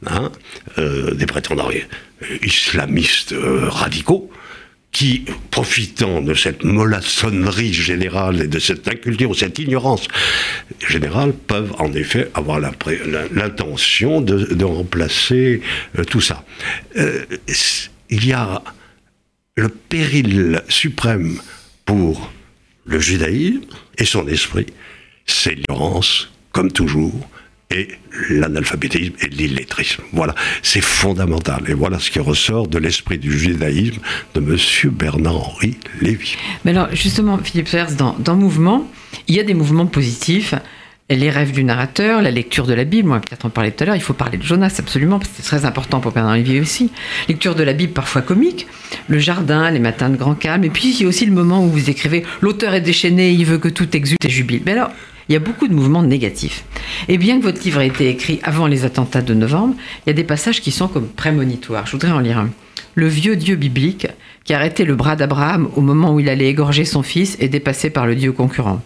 [0.05, 0.31] Hein,
[0.77, 1.69] euh, des prétendants
[2.41, 4.31] islamistes euh, radicaux,
[4.93, 10.07] qui, profitant de cette mollassonnerie générale et de cette inculture, cette ignorance
[10.87, 15.61] générale, peuvent en effet avoir l'intention de, remplacer
[15.97, 16.45] euh, tout ça.
[18.09, 18.63] il y a
[19.57, 21.41] le péril suprême
[21.83, 22.31] pour
[22.85, 23.65] le judaïsme
[23.97, 24.67] et son esprit,
[25.25, 27.29] c'est l'ignorance, comme toujours,
[27.71, 27.87] et
[28.31, 30.01] l'analphabétisme et l'illettrisme.
[30.11, 31.63] Voilà, c'est fondamental.
[31.67, 33.99] Et voilà ce qui ressort de l'esprit du judaïsme
[34.33, 34.91] de M.
[34.91, 36.35] Bernard-Henri Lévy.
[36.65, 38.89] Mais alors, justement, Philippe Sers, dans, dans Mouvement,
[39.27, 40.55] il y a des mouvements positifs.
[41.11, 43.87] Les rêves du narrateur, la lecture de la Bible, moi peut-être en parler tout à
[43.87, 46.59] l'heure, il faut parler de Jonas absolument, parce que c'est très important pour Bernard Lévy
[46.59, 46.91] aussi.
[47.27, 48.67] Lecture de la Bible parfois comique,
[49.07, 51.65] le jardin, les matins de grand calme, et puis il y a aussi le moment
[51.65, 54.61] où vous écrivez L'auteur est déchaîné, il veut que tout exulte et jubile.
[54.67, 54.91] Mais alors,
[55.29, 56.65] il y a beaucoup de mouvements négatifs.
[57.07, 60.11] Et bien que votre livre ait été écrit avant les attentats de novembre, il y
[60.11, 61.85] a des passages qui sont comme prémonitoires.
[61.85, 62.49] Je voudrais en lire un.
[62.95, 64.07] Le vieux Dieu biblique
[64.43, 67.91] qui arrêtait le bras d'Abraham au moment où il allait égorger son fils est dépassé
[67.91, 68.81] par le Dieu concurrent.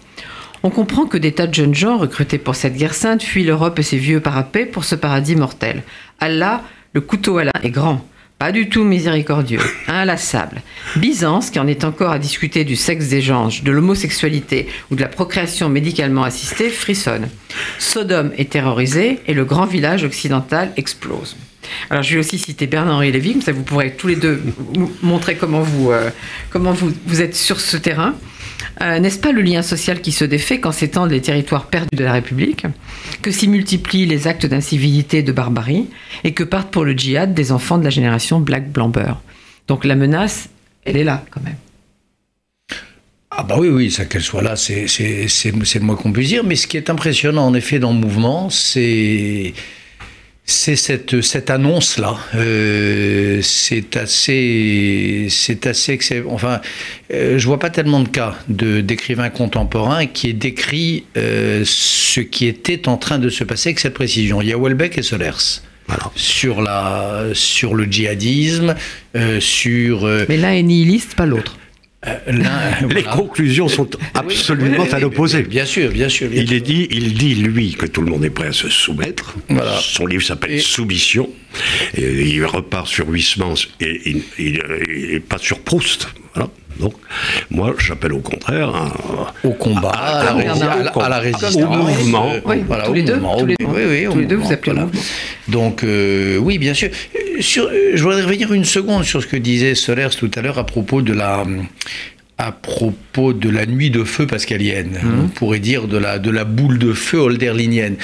[0.63, 3.79] On comprend que des tas de jeunes gens recrutés pour cette guerre sainte fuient l'Europe
[3.79, 5.83] et ses vieux parapets pour ce paradis mortel.
[6.19, 6.61] Allah,
[6.93, 8.05] le couteau Allah, est grand.
[8.39, 10.61] Pas du tout miséricordieux, inlassable.
[10.97, 15.01] Byzance, qui en est encore à discuter du sexe des gens, de l'homosexualité ou de
[15.01, 17.29] la procréation médicalement assistée, frissonne.
[17.79, 21.37] Sodome est terrorisé et le grand village occidental explose.
[21.89, 24.41] Alors je vais aussi citer Bernard-Henri Lévy, comme ça vous pourrez tous les deux
[25.01, 26.09] montrer comment vous, euh,
[26.49, 28.15] comment vous, vous êtes sur ce terrain.
[28.81, 32.03] Euh, n'est-ce pas le lien social qui se défait quand s'étendent les territoires perdus de
[32.03, 32.65] la République,
[33.21, 35.87] que s'y multiplient les actes d'incivilité et de barbarie,
[36.23, 39.13] et que partent pour le djihad des enfants de la génération Black Blamber?
[39.67, 40.49] Donc la menace,
[40.85, 41.57] elle est là quand même.
[43.35, 46.43] Ah bah oui, oui, ça qu'elle soit là, c'est le moins qu'on puisse dire.
[46.43, 49.53] Mais ce qui est impressionnant, en effet, dans le mouvement, c'est
[50.45, 52.17] c'est cette, cette annonce-là.
[52.35, 56.59] Euh, c'est assez, c'est assez Enfin,
[57.13, 62.19] euh, je vois pas tellement de cas de d'écrivains contemporains qui aient décrit euh, ce
[62.19, 64.41] qui était en train de se passer avec cette précision.
[64.41, 65.61] Il y a Welbeck et Solers.
[66.15, 68.73] Sur, la, sur le djihadisme,
[69.41, 70.05] sur...
[70.29, 71.57] Mais l'un est nihiliste, pas l'autre.
[72.07, 72.17] Euh,
[72.93, 75.43] les conclusions sont absolument à l'opposé.
[75.43, 76.29] Bien sûr, bien sûr.
[76.33, 79.35] il, Est dit, il dit, lui, que tout le monde est prêt à se soumettre.
[79.81, 81.29] Son livre s'appelle Soumission.
[81.95, 86.07] Et il repart sur Huysmans et il, pas sur Proust.
[86.79, 86.93] Donc,
[87.49, 88.93] moi, j'appelle au contraire
[89.43, 90.23] au combat, à,
[91.09, 92.33] la, résistance, au mouvement.
[92.45, 94.89] Oui, tous, les deux, tous les deux, vous appelez voilà.
[95.47, 96.89] Donc, euh, oui, bien sûr.
[97.39, 100.65] Sur, je voudrais revenir une seconde sur ce que disait Solers tout à l'heure à
[100.65, 101.43] propos de la
[102.37, 105.19] à propos de la nuit de feu pascalienne, mmh.
[105.23, 107.95] on pourrait dire de la, de la boule de feu holderlinienne.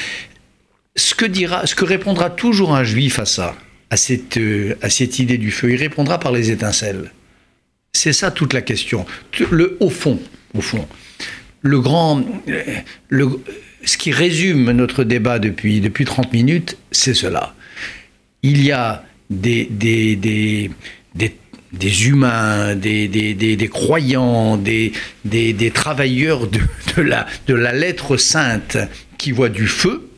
[0.96, 3.56] Ce que, dira, ce que répondra toujours un juif à ça,
[3.90, 7.12] à cette, euh, à cette idée du feu, il répondra par les étincelles.
[7.94, 9.06] C'est ça toute la question.
[9.52, 10.20] Le, au fond,
[10.54, 10.88] au fond,
[11.62, 12.24] le grand,
[13.84, 17.56] ce qui résume notre débat depuis, depuis 30 minutes, c'est cela.
[18.44, 20.72] Il y a des, des, des,
[21.74, 24.94] des humains, des, des, des, croyants, des,
[25.26, 26.60] des, travailleurs de,
[26.96, 28.78] de, la, de la lettre sainte
[29.18, 30.10] qui voient du feu,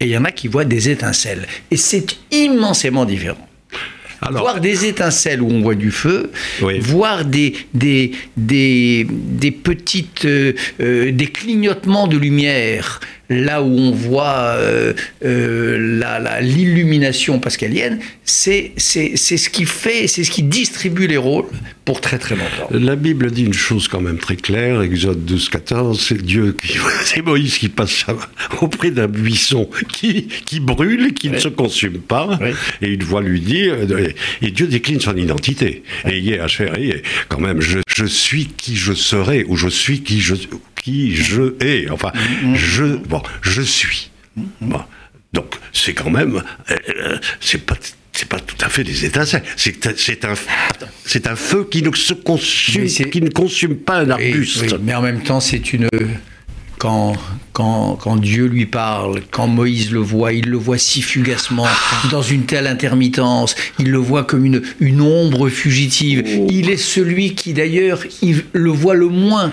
[0.00, 1.46] et il y en a qui voient des étincelles.
[1.70, 3.46] Et c'est immensément différent
[4.28, 6.30] voir des étincelles où on voit du feu,
[6.80, 13.00] voir des, des, des, des petites, euh, euh, des clignotements de lumière
[13.30, 14.92] là où on voit euh,
[15.24, 21.46] euh, l'illumination pascalienne, c'est ce qui fait, c'est ce qui distribue les rôles
[21.84, 22.68] pour très très longtemps.
[22.70, 26.78] La Bible dit une chose quand même très claire, Exode 12, 14, c'est Dieu qui,
[27.04, 28.04] c'est Moïse qui passe
[28.60, 32.38] auprès d'un buisson qui, qui brûle, qui ne se consume pas,
[32.82, 34.08] et une voix lui dit, euh,
[34.42, 35.84] et Dieu décline son identité.
[36.10, 36.20] Et
[37.28, 40.34] quand même, je, je suis qui je serai, ou je suis qui je,
[40.82, 41.90] qui je hais.
[41.90, 42.12] Enfin,
[42.54, 44.10] je, bon, je suis.
[45.32, 46.42] Donc, c'est quand même.
[46.70, 47.76] Euh, c'est pas
[48.12, 49.42] c'est pas tout à fait des étincelles.
[49.56, 49.86] C'est
[50.24, 50.34] un,
[51.04, 54.76] c'est un feu qui ne se consume, qui ne consume pas un arbuste.
[54.82, 55.88] mais en même temps, c'est une.
[56.80, 57.12] Quand,
[57.52, 61.66] quand, quand, Dieu lui parle, quand Moïse le voit, il le voit si fugacement,
[62.10, 66.24] dans une telle intermittence, il le voit comme une, une ombre fugitive.
[66.26, 66.46] Oh.
[66.48, 68.02] Il est celui qui d'ailleurs
[68.54, 69.52] le voit le moins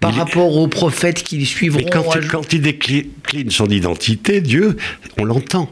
[0.00, 1.80] par rapport aux prophètes qui les suivront.
[1.84, 4.76] Mais quand, il, quand il décline son identité, Dieu,
[5.16, 5.70] on l'entend.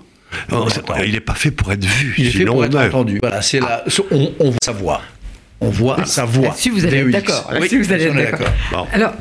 [1.05, 2.15] il n'est pas fait pour être vu.
[2.17, 3.19] Il est fait pour être entendu.
[3.21, 3.85] Voilà, c'est là.
[4.12, 5.03] On, voit sa voix.
[5.61, 6.55] On voit sa voix.
[6.57, 7.53] Si vous allez d'accord.
[7.69, 8.87] Si vous allez d'accord.
[8.93, 9.15] Alors,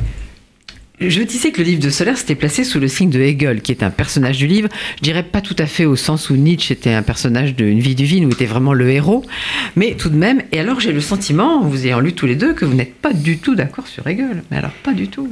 [1.10, 3.72] je disais que le livre de Solaire s'était placé sous le signe de Hegel, qui
[3.72, 4.70] est un personnage du livre.
[4.98, 7.96] Je dirais pas tout à fait au sens où Nietzsche était un personnage d'une vie
[7.96, 9.26] divine, où était vraiment le héros,
[9.76, 10.42] mais tout de même.
[10.52, 13.14] Et alors j'ai le sentiment, vous ayant lu tous les deux, que vous n'êtes pas
[13.14, 14.44] du tout d'accord sur Hegel.
[14.52, 15.30] Mais alors pas du tout.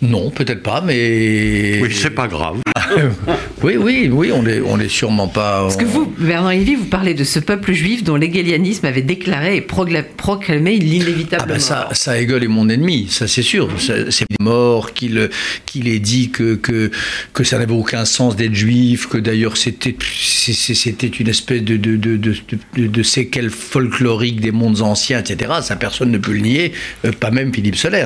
[0.00, 1.80] Non, peut-être pas, mais.
[1.82, 2.58] Oui, c'est pas grave.
[3.62, 5.62] oui, oui, oui, on n'est on est sûrement pas.
[5.62, 9.56] Parce que vous, Bernard Lévy, vous parlez de ce peuple juif dont l'hégélianisme avait déclaré
[9.56, 13.68] et proclamé l'inévitable ah ben ça, ça, Hegel est mon ennemi, ça c'est sûr.
[13.78, 15.30] C'est mort qu'il
[15.66, 16.90] qu'il ait dit que, que,
[17.32, 22.16] que ça n'avait aucun sens d'être juif, que d'ailleurs c'était une espèce de, de, de,
[22.16, 25.52] de, de séquelle folklorique des mondes anciens, etc.
[25.62, 26.72] Ça, personne ne peut le nier,
[27.04, 28.04] euh, pas même Philippe Soler.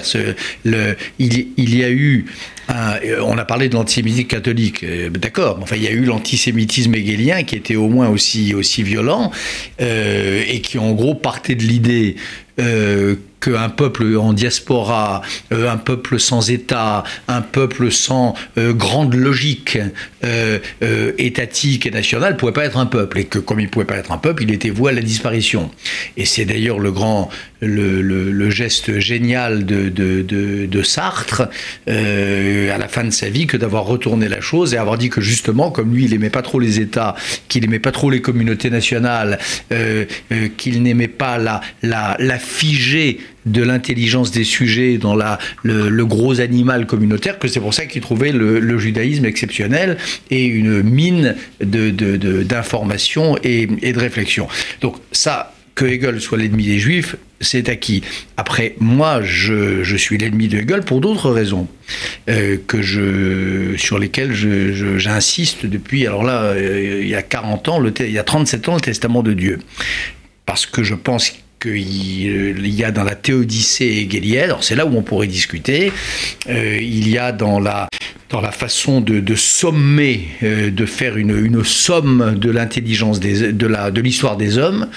[0.65, 2.27] Le, il, il y a eu
[2.71, 6.95] euh, on a parlé de l'antisémitisme catholique, euh, d'accord, enfin il y a eu l'antisémitisme
[6.95, 9.31] hegelien qui était au moins aussi, aussi violent
[9.81, 12.17] euh, et qui en gros partait de l'idée
[13.43, 19.79] qu'un peuple en diaspora, un peuple sans État, un peuple sans grande logique
[21.19, 23.85] étatique et nationale ne pouvait pas être un peuple et que comme il ne pouvait
[23.85, 25.71] pas être un peuple, il était voué à la disparition.
[26.17, 27.29] Et c'est d'ailleurs le grand,
[27.61, 31.49] le, geste génial de, de, de Sartre
[31.87, 35.21] à la fin de sa vie que d'avoir retourné la chose et avoir dit que
[35.21, 37.15] justement, comme lui, il aimait pas trop les États,
[37.49, 39.39] qu'il aimait pas trop les communautés nationales,
[40.57, 46.41] qu'il n'aimait pas la, la, la figée de l'intelligence des sujets dans la, le, gros
[46.41, 49.97] animal communautaire, que c'est pour ça qu'il trouvait le, judaïsme exceptionnel
[50.31, 54.49] et une mine d'informations de, de, et, et de réflexion.
[54.81, 58.03] Donc ça, que Hegel soit l'ennemi des Juifs, c'est acquis.
[58.37, 61.67] Après, moi, je, je suis l'ennemi de Hegel pour d'autres raisons,
[62.29, 64.33] euh, que je, sur lesquelles
[64.99, 68.69] j'insiste depuis, alors là, euh, il y a 40 ans, le, il y a 37
[68.69, 69.59] ans, le testament de Dieu.
[70.47, 71.33] Parce que je pense
[71.63, 75.93] qu'il y a dans la théodicée hegelienne, alors c'est là où on pourrait discuter,
[76.49, 77.89] euh, il y a dans la,
[78.31, 84.37] dans la façon de, sommer, euh, de faire une, une somme de l'intelligence de l'histoire
[84.37, 84.89] des hommes,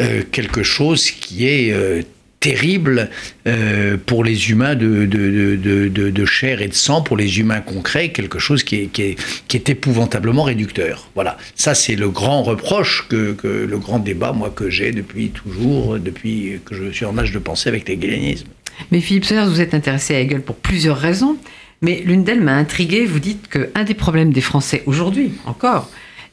[0.00, 2.06] euh, quelque chose qui est
[2.40, 3.10] terrible
[3.46, 8.38] euh, pour les humains de, de, chair et de sang, pour les humains concrets, quelque
[8.38, 9.16] chose qui est, qui est,
[9.48, 11.08] qui est épouvantablement réducteur.
[11.14, 15.30] Voilà, ça c'est le grand reproche, que, que, le grand débat, moi, que j'ai depuis
[15.30, 18.46] toujours, depuis que je suis en âge de penser avec l'hégélianisme.
[18.92, 21.36] Mais Philippe Sellers, vous êtes intéressé à Hegel pour plusieurs raisons,
[21.82, 25.90] mais l'une d'elles m'a intrigué, vous dites qu'un des problèmes des Français aujourd'hui, encore,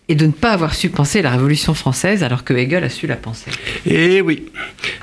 [0.08, 3.08] et de ne pas avoir su penser la Révolution française alors que Hegel a su
[3.08, 3.52] la penser.
[3.86, 4.46] Eh oui,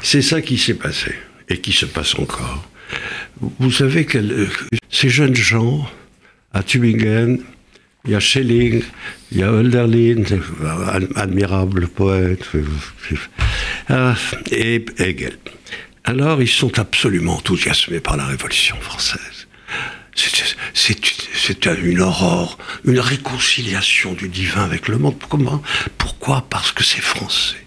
[0.03, 1.15] c'est ça qui s'est passé
[1.49, 2.69] et qui se passe encore.
[3.41, 4.49] Vous savez que
[4.91, 5.89] ces jeunes gens
[6.53, 7.39] à Tübingen,
[8.05, 8.83] il y a Schelling,
[9.33, 10.25] il y a Hölderlin,
[11.17, 12.45] admirable poète,
[13.91, 14.15] euh,
[14.51, 15.39] et Hegel.
[16.05, 19.40] Alors ils sont absolument enthousiasmés par la Révolution française.
[20.75, 25.17] C'est une aurore, une réconciliation du divin avec le monde.
[25.29, 25.63] Comment?
[25.99, 26.47] Pourquoi?
[26.51, 27.65] Parce que ces Français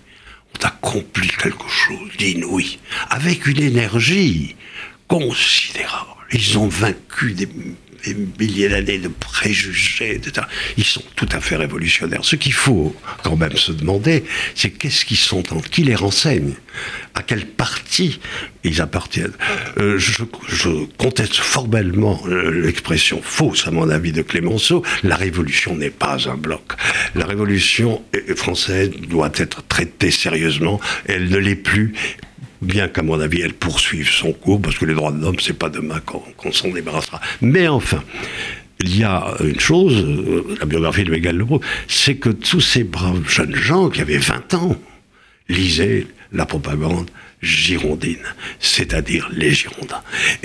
[0.56, 4.56] ont accompli quelque chose d'inouï, avec une énergie
[5.08, 6.10] considérable.
[6.32, 7.48] Ils ont vaincu des
[8.06, 10.46] des milliers d'années de préjugés, etc.
[10.78, 12.24] Ils sont tout à fait révolutionnaires.
[12.24, 14.24] Ce qu'il faut quand même se demander,
[14.56, 16.54] c'est qu'est-ce qu'ils sont, qui les renseigne,
[17.16, 18.20] à quel parti
[18.64, 19.34] ils appartiennent?
[19.78, 20.24] Euh, je,
[20.98, 24.84] conteste formellement euh, l'expression fausse, à mon avis, de Clémenceau.
[25.04, 26.74] La révolution n'est pas un bloc.
[27.16, 28.04] La révolution
[28.36, 30.80] française doit être traitée sérieusement.
[31.06, 31.94] Elle ne l'est plus
[32.64, 35.58] bien qu'à mon avis, elle poursuive son cours, parce que les droits de l'homme, c'est
[35.58, 37.22] pas demain qu'on s'en débarrassera.
[37.42, 38.04] Mais enfin,
[38.80, 41.46] il y a une chose, euh, la biographie de Hegel le
[41.88, 44.76] c'est que tous ces braves jeunes gens qui avaient 20 ans
[45.48, 47.10] lisaient la propagande
[47.42, 48.24] girondine,
[48.60, 50.02] c'est-à-dire les Girondins.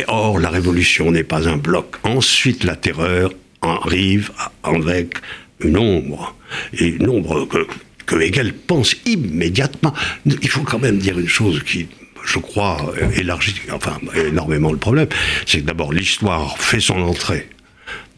[0.08, 1.96] Or, la révolution n'est pas un bloc.
[2.02, 4.30] Ensuite, la terreur arrive
[4.62, 5.16] avec
[5.60, 6.36] une ombre.
[6.72, 7.66] Et une ombre que,
[8.04, 9.94] que Hegel pense immédiatement.
[10.26, 11.88] Il faut quand même dire une chose qui
[12.24, 15.08] je crois, élargit enfin, énormément le problème,
[15.46, 17.48] c'est que d'abord l'histoire fait son entrée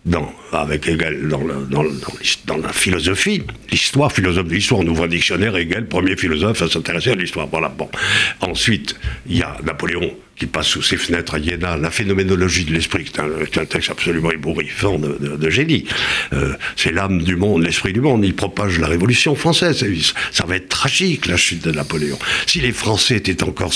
[0.06, 6.16] dans, avec Hegel dans, la philosophie, l'histoire, philosophe de l'histoire, on ouvre dictionnaire, Hegel, premier
[6.16, 7.46] philosophe à s'intéresser à l'histoire.
[7.48, 7.88] Voilà, bon.
[8.40, 12.72] Ensuite, il y a Napoléon qui passe sous ses fenêtres à Iéna, la phénoménologie de
[12.72, 15.84] l'esprit, qui est un, texte absolument ébouriffant de, génie.
[16.32, 18.24] Euh, c'est l'âme du monde, l'esprit du monde.
[18.24, 19.84] Il propage la Révolution française.
[20.32, 22.18] Ça va être tragique, la chute de Napoléon.
[22.46, 23.74] Si les Français étaient encore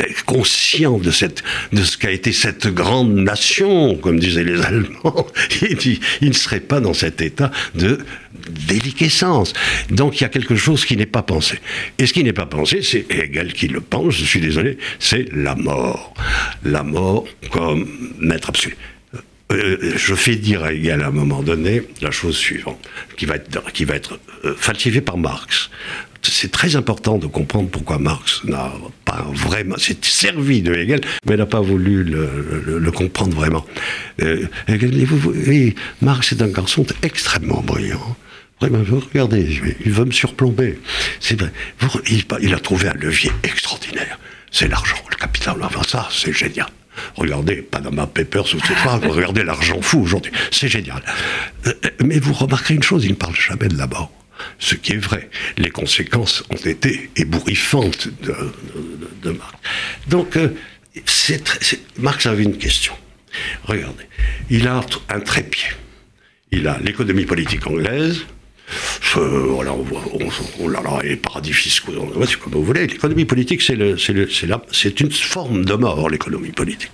[0.00, 5.26] euh, conscients de, cette, de ce qu'a été cette grande nation, comme disaient les Allemands,
[5.60, 7.98] ils ne seraient pas dans cet état de
[8.50, 9.52] déliquescence.
[9.90, 11.58] Donc il y a quelque chose qui n'est pas pensé.
[11.98, 15.26] Et ce qui n'est pas pensé, c'est Hegel qui le pense, je suis désolé, c'est
[15.32, 16.14] la mort.
[16.64, 18.76] La mort comme maître absolu.
[19.52, 22.80] Euh, je fais dire à Hegel à un moment donné la chose suivante,
[23.16, 25.70] qui va être, qui va être euh, falsifiée par Marx.
[26.22, 28.72] C'est très important de comprendre pourquoi Marx n'a
[29.04, 33.64] pas vraiment, s'est servi de Hegel, mais n'a pas voulu le, comprendre vraiment.
[34.22, 35.06] Euh, Hegel,
[35.46, 38.16] oui, Marx est un garçon extrêmement brillant
[38.60, 40.78] regardez, il veut me surplomber.
[41.20, 41.52] C'est vrai.
[42.40, 44.18] Il, a trouvé un levier extraordinaire.
[44.50, 45.56] C'est l'argent, le capital.
[45.62, 46.68] Enfin, ça, c'est génial.
[47.14, 48.74] Regardez Panama Papers ou etc.
[49.08, 50.32] regardez l'argent fou aujourd'hui.
[50.50, 51.02] C'est génial.
[51.66, 54.10] Euh, mais vous remarquerez une chose, il ne parle jamais de la mort.
[54.58, 55.28] Ce qui est vrai.
[55.56, 59.54] Les conséquences ont été ébouriffantes de, Marx.
[60.08, 60.48] Donc, euh,
[61.98, 62.94] Marx avait une question.
[63.64, 64.04] Regardez,
[64.50, 65.68] il a un trépied.
[66.52, 68.24] Il a l'économie politique anglaise,
[69.14, 69.84] voilà, on,
[70.60, 71.92] on, les paradis fiscaux,
[72.26, 72.86] c'est comme vous voulez.
[72.86, 76.90] L'économie politique, c'est une forme de mort, l'économie politique.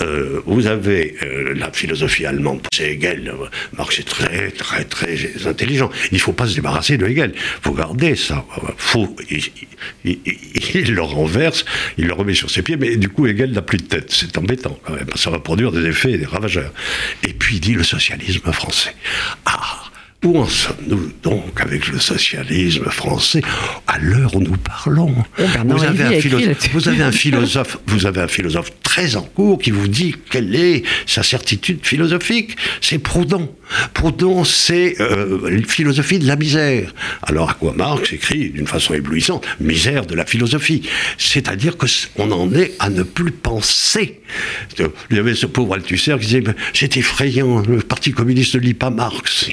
[0.00, 3.34] Euh, vous avez euh, la philosophie allemande, c'est Hegel.
[3.76, 5.90] Marx est très, très, très intelligent.
[6.10, 7.32] Il ne faut pas se débarrasser de Hegel.
[7.34, 8.44] Il faut garder ça.
[8.78, 11.64] Faut, il, le renverse,
[11.98, 14.10] il le remet sur ses pieds, mais du coup, Hegel n'a plus de tête.
[14.10, 15.08] C'est embêtant quand même.
[15.16, 16.72] Ça va produire des effets, des ravageurs.
[17.26, 18.94] Et puis, il dit le socialisme français.
[19.44, 19.91] Ah
[20.24, 23.42] où en sommes-nous donc avec le socialisme français
[23.86, 25.14] à l'heure où nous parlons?
[25.38, 29.22] Oh, vous, avez un philosophe, vous, avez un philosophe, vous avez un philosophe très en
[29.22, 32.56] cours qui vous dit quelle est sa certitude philosophique.
[32.80, 33.52] C'est Proudhon.
[33.94, 36.94] Proudhon, c'est euh, philosophie de la misère.
[37.22, 40.82] Alors à quoi Marx écrit d'une façon éblouissante misère de la philosophie.
[41.18, 44.20] C'est-à-dire que on en est à ne plus penser.
[45.10, 48.74] Il y avait ce pauvre Althusser qui disait c'est effrayant, le Parti communiste ne lit
[48.74, 49.50] pas Marx.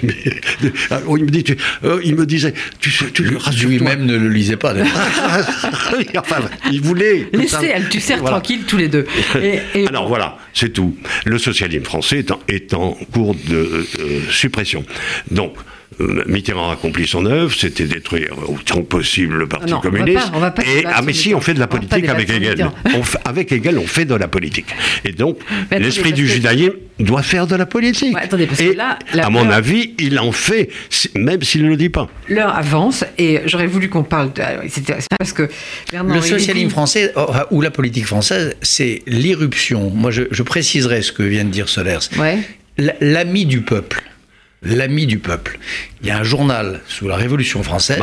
[1.17, 1.43] il me dit,
[1.83, 4.73] euh, il me disait, tu, tu Lui-même ne le lisait pas.
[6.17, 6.37] enfin,
[6.71, 7.29] il voulait.
[7.33, 9.05] Laissez Althusser tranquille tous les deux.
[9.87, 10.95] Alors voilà, c'est tout.
[11.25, 14.83] Le socialisme français est en, cours de euh, suppression.
[15.31, 20.31] Donc, euh, Mitterrand a accompli son œuvre, c'était détruire autant que possible le Parti communiste.
[20.65, 22.69] et, ah mais si, on fait de la politique avec Hegel.
[23.25, 24.67] avec Hegel, on fait de la politique.
[25.03, 25.39] Et donc,
[25.71, 28.15] l'esprit du judaïsme doit faire de la politique.
[28.59, 30.69] et à mon avis, il en fait,
[31.15, 32.07] même s'il ne le dit pas.
[32.27, 34.41] L'heure avance, et j'aurais voulu qu'on parle de...
[35.17, 35.49] Parce que
[35.93, 39.89] le socialisme français, oh, ou la politique française, c'est l'irruption.
[39.89, 41.99] Moi, je, je, préciserai ce que vient de dire Solers.
[42.17, 42.39] Ouais.
[43.01, 44.08] L'ami du peuple
[44.61, 45.59] l'ami du peuple.
[46.01, 47.99] Il y a un journal sous la Révolution française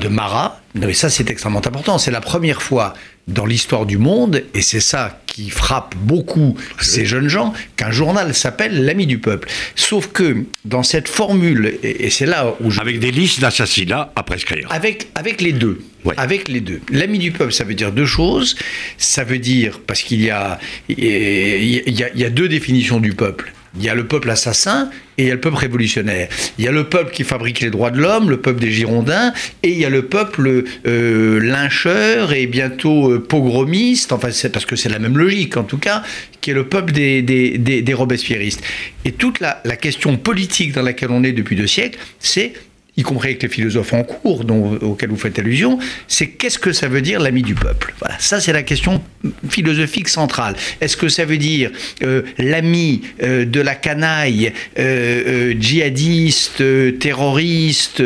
[0.00, 0.60] de Marat.
[0.74, 1.98] mais ça, c'est extrêmement important.
[1.98, 2.94] C'est la première fois
[3.28, 8.34] dans l'histoire du monde, et c'est ça qui frappe beaucoup ces jeunes gens, qu'un journal
[8.34, 9.48] s'appelle l'ami du peuple.
[9.76, 12.80] Sauf que dans cette formule, et, c'est là où je...
[12.80, 14.66] Avec des listes d'assassinats à prescrire.
[14.70, 15.80] Avec, avec les deux.
[16.16, 16.80] Avec les deux.
[16.90, 18.56] L'ami du peuple, ça veut dire deux choses.
[18.98, 20.58] Ça veut dire, parce qu'il y a,
[20.88, 23.52] il y, a, il y a deux définitions du peuple.
[23.76, 26.28] Il y a le peuple assassin et il y a le peuple révolutionnaire.
[26.58, 29.32] Il y a le peuple qui fabrique les droits de l'homme, le peuple des Girondins,
[29.62, 34.66] et il y a le peuple euh, lyncheur et bientôt euh, pogromiste, enfin c'est parce
[34.66, 36.02] que c'est la même logique en tout cas,
[36.40, 38.62] qui est le peuple des, des, des, robespierristes.
[39.04, 42.52] Et toute la, la question politique dans laquelle on est depuis deux siècles, c'est
[42.96, 45.78] y compris avec les philosophes en cours dont, auxquels vous faites allusion,
[46.08, 47.94] c'est qu'est-ce que ça veut dire l'ami du peuple?
[48.00, 49.02] Voilà, ça c'est la question
[49.48, 50.56] philosophique centrale.
[50.80, 51.70] Est-ce que ça veut dire
[52.02, 56.62] euh, l'ami euh, de la canaille euh, djihadiste,
[56.98, 58.02] terroriste,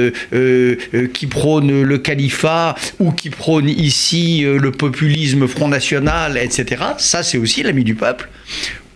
[1.13, 6.83] qui prône le califat ou qui prône ici le populisme Front National, etc.
[6.99, 8.29] Ça c'est aussi l'ami du peuple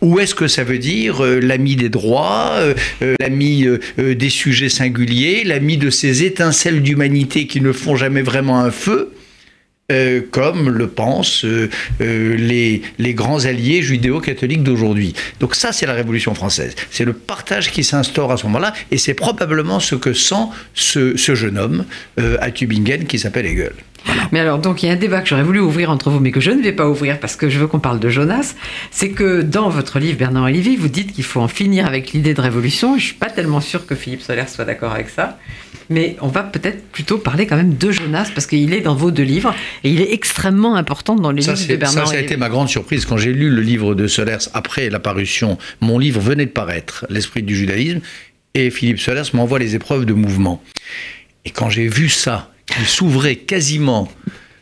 [0.00, 3.66] ou est-ce que ça veut dire euh, l'ami des droits, euh, euh, l'ami
[3.98, 9.12] des sujets singuliers, l'ami de ces étincelles d'humanité qui ne font jamais vraiment un feu
[10.30, 11.44] comme le pensent
[11.98, 15.14] les, les, grands alliés judéo-catholiques d'aujourd'hui.
[15.40, 16.76] Donc ça, c'est la Révolution française.
[16.92, 21.16] C'est le partage qui s'instaure à ce moment-là, et c'est probablement ce que sent ce,
[21.16, 21.86] ce jeune homme
[22.16, 23.72] à Tübingen qui s'appelle Hegel.
[24.32, 26.30] Mais alors, donc, il y a un débat que j'aurais voulu ouvrir entre vous, mais
[26.30, 28.54] que je ne vais pas ouvrir parce que je veux qu'on parle de Jonas.
[28.90, 32.34] C'est que dans votre livre, Bernard Olivier, vous dites qu'il faut en finir avec l'idée
[32.34, 32.90] de révolution.
[32.90, 35.38] Je ne suis pas tellement sûr que Philippe Soler soit d'accord avec ça.
[35.88, 39.10] Mais on va peut-être plutôt parler quand même de Jonas parce qu'il est dans vos
[39.10, 42.22] deux livres et il est extrêmement important dans les livres de Bernard Ça, ça a
[42.22, 45.58] été ma grande surprise quand j'ai lu le livre de Solers après la parution.
[45.80, 48.00] Mon livre venait de paraître, L'esprit du judaïsme,
[48.54, 50.62] et Philippe Solers m'envoie les épreuves de mouvement.
[51.44, 54.08] Et quand j'ai vu ça, qui s'ouvrait quasiment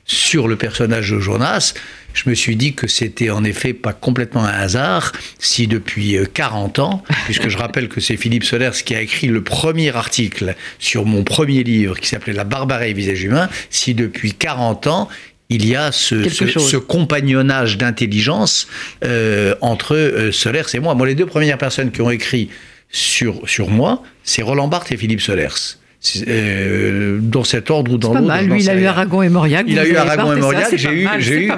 [0.04, 1.74] sur le personnage de Jonas,
[2.14, 6.78] je me suis dit que c'était en effet pas complètement un hasard si depuis 40
[6.78, 10.56] euh, ans, puisque je rappelle que c'est Philippe Solers qui a écrit le premier article
[10.78, 15.08] sur mon premier livre qui s'appelait La barbarie visage humain, si depuis 40 ans,
[15.50, 18.68] il y a ce, compagnonnage d'intelligence
[19.04, 20.94] euh, entre euh, Solers et moi.
[20.94, 22.50] Moi, les deux premières personnes qui ont écrit
[22.90, 25.78] sur, sur moi, c'est Roland Barthes et Philippe Solers.
[26.28, 28.42] Euh, dans cet ordre ou dans l'autre.
[28.42, 29.66] Lui, il a eu Aragon et Mauriac.
[29.68, 30.74] Il a eu Aragon et Mauriac.
[30.76, 31.52] J'ai eu, j'ai eu,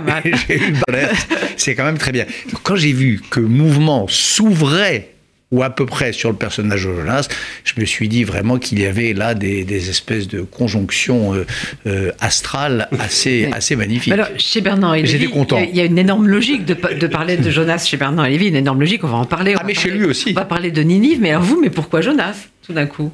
[1.56, 2.24] C'est quand même très bien.
[2.62, 5.10] Quand j'ai vu que mouvement s'ouvrait
[5.50, 7.28] ou à peu près sur le personnage de Jonas,
[7.64, 11.44] je me suis dit vraiment qu'il y avait là des, espèces de conjonctions euh,
[11.86, 14.12] euh, astrales assez, assez magnifiques.
[14.12, 15.58] Alors, chez Bernard et content.
[15.58, 18.46] Il y a une énorme logique de, de parler de Jonas chez Bernard et Lévy,
[18.46, 19.54] une énorme logique, on va en parler.
[19.58, 20.30] Ah, mais chez lui aussi.
[20.30, 23.10] On va parler de Ninive, mais alors vous, mais pourquoi Jonas, tout d'un coup?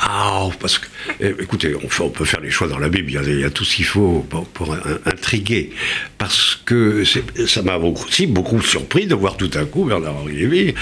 [0.00, 0.86] Ah, parce que,
[1.20, 3.76] eh, écoutez, on, peut faire les choix dans la Bible, il y a, tout ce
[3.76, 5.70] qu'il faut pour, intriguer.
[6.16, 10.74] Parce que ça m'a aussi beaucoup surpris de voir tout à coup Bernard-Henri Lévy,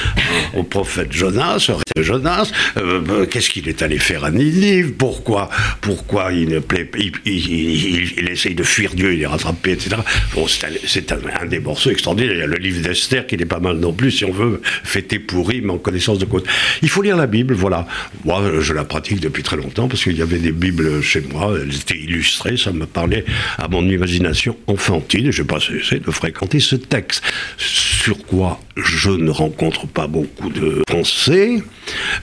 [0.55, 1.71] au prophète Jonas,
[2.03, 5.49] Jonas, euh, euh, qu'est-ce qu'il est allé faire à Ninive Pourquoi
[5.81, 6.63] Pourquoi il,
[8.31, 9.97] essaye de fuir Dieu, il est rattrapé, etc.
[10.35, 12.33] Bon, c'est un, des morceaux extraordinaires.
[12.33, 14.61] Il y a le livre d'Esther qui n'est pas mal non plus, si on veut
[14.85, 16.45] fêter pourri, mais en connaissance de cause.
[16.83, 17.87] Il faut lire la Bible, voilà.
[18.25, 21.55] Moi, je la pratique depuis très longtemps parce qu'il y avait des Bibles chez moi,
[21.61, 23.25] elles étaient illustrées, ça me parlait
[23.59, 27.23] à mon imagination enfantine, et je n'ai pas cessé de fréquenter ce texte.
[27.57, 31.63] Sur quoi je ne rencontre pas beaucoup de Français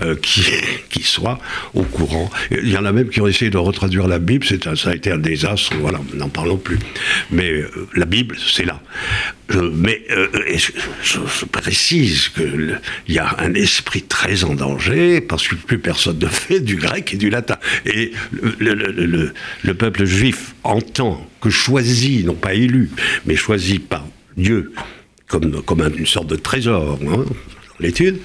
[0.01, 0.45] euh, qui,
[0.89, 1.39] qui soient
[1.73, 2.29] au courant.
[2.51, 5.11] Il y en a même qui ont essayé de retraduire la Bible, ça a été
[5.11, 6.79] un désastre, voilà, n'en parlons plus.
[7.31, 8.81] Mais euh, la Bible, c'est là.
[9.73, 10.27] mais euh,
[11.03, 16.27] je, précise qu'il y a un esprit très en danger, parce que plus personne ne
[16.27, 17.57] fait du grec et du latin.
[17.85, 18.11] Et
[18.59, 22.89] le, le, le peuple juif entend que choisi, non pas élu,
[23.25, 24.05] mais choisi par
[24.37, 24.73] Dieu,
[25.27, 27.25] comme, comme une sorte de trésor hein,
[27.79, 28.19] l'étude,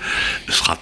[0.48, 0.78] sera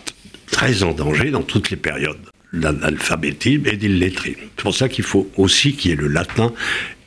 [0.51, 2.19] très en danger dans toutes les périodes
[2.53, 4.41] l'alphabétisme et l'illettrisme.
[4.57, 6.53] C'est pour ça qu'il faut aussi qu'il y ait le latin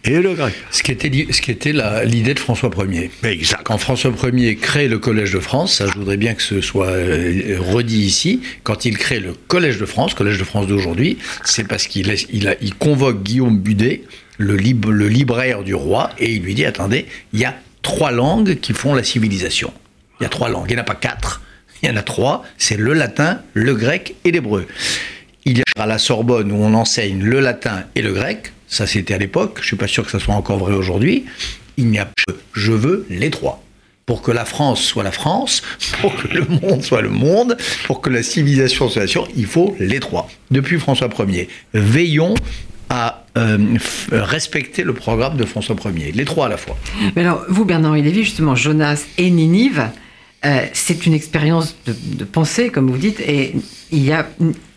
[0.05, 0.53] et le grec.
[0.71, 1.73] Ce qui était, ce qui était
[2.05, 3.11] l'idée de François Ier.
[3.23, 3.61] Exact.
[3.63, 6.87] Quand François Ier crée le Collège de France, ça je voudrais bien que ce soit
[6.87, 11.67] euh, redit ici, quand il crée le Collège de France, Collège de France d'aujourd'hui, c'est
[11.67, 14.03] parce qu'il il, il convoque Guillaume Budet,
[14.37, 18.59] le, le libraire du roi, et il lui dit, attendez, il y a trois langues
[18.61, 19.73] qui font la civilisation.
[20.19, 21.41] Il y a trois langues, il n'y en a pas quatre,
[21.81, 24.67] il y en a trois, c'est le latin, le grec et l'hébreu.
[25.45, 28.85] Il y a à la Sorbonne où on enseigne le latin et le grec, ça
[28.85, 31.25] c'était à l'époque, je ne suis pas sûr que ça soit encore vrai aujourd'hui,
[31.77, 32.07] il n'y a
[32.53, 33.63] je veux les trois.
[34.05, 35.61] Pour que la France soit la France,
[36.01, 37.55] pour que le monde soit le monde,
[37.85, 40.27] pour que la civilisation soit la civilisation, il faut les trois.
[40.49, 42.33] Depuis François Ier, veillons
[42.89, 43.77] à euh,
[44.11, 46.75] respecter le programme de François Ier, les trois à la fois.
[47.15, 49.89] Mais alors, vous, Bernard Lévy, justement, Jonas et Ninive,
[50.45, 53.55] euh, c'est une expérience de, de, pensée, comme vous dites, et
[53.91, 54.29] il y a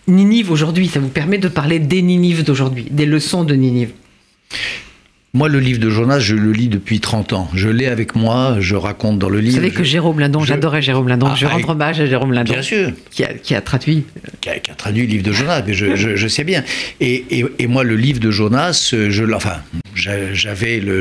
[0.09, 3.91] Ninive aujourd'hui, ça vous permet de parler des Ninives d'aujourd'hui, des leçons de Ninive.
[5.35, 7.49] Moi, le livre de Jonas, je le lis depuis 30 ans.
[7.55, 9.53] Je l'ai avec moi, je raconte dans le livre.
[9.53, 11.29] Vous savez que Jérôme Lindon, j'adorais Jérôme Lindon.
[11.31, 12.53] Ah, je rends hommage à Jérôme Lindon.
[12.53, 12.93] Bien sûr.
[13.11, 14.05] Qui a, traduit.
[14.43, 16.65] Qui a, traduit le livre de Jonas, mais je, sais bien.
[17.01, 19.61] Et, moi, le livre de Jonas, je, enfin,
[20.33, 21.01] j'avais le,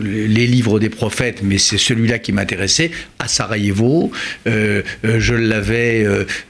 [0.00, 4.10] les livres des prophètes, mais c'est celui-là qui m'intéressait, à Sarajevo.
[4.46, 6.06] Euh, euh, je l'avais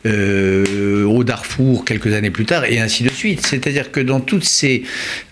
[0.07, 3.47] euh, au Darfour quelques années plus tard, et ainsi de suite.
[3.47, 4.83] C'est-à-dire que dans, toutes ces,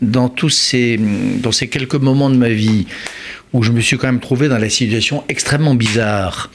[0.01, 0.99] dans tous ces
[1.43, 2.87] dans ces quelques moments de ma vie
[3.53, 6.51] où je me suis quand même trouvé dans la situation extrêmement bizarre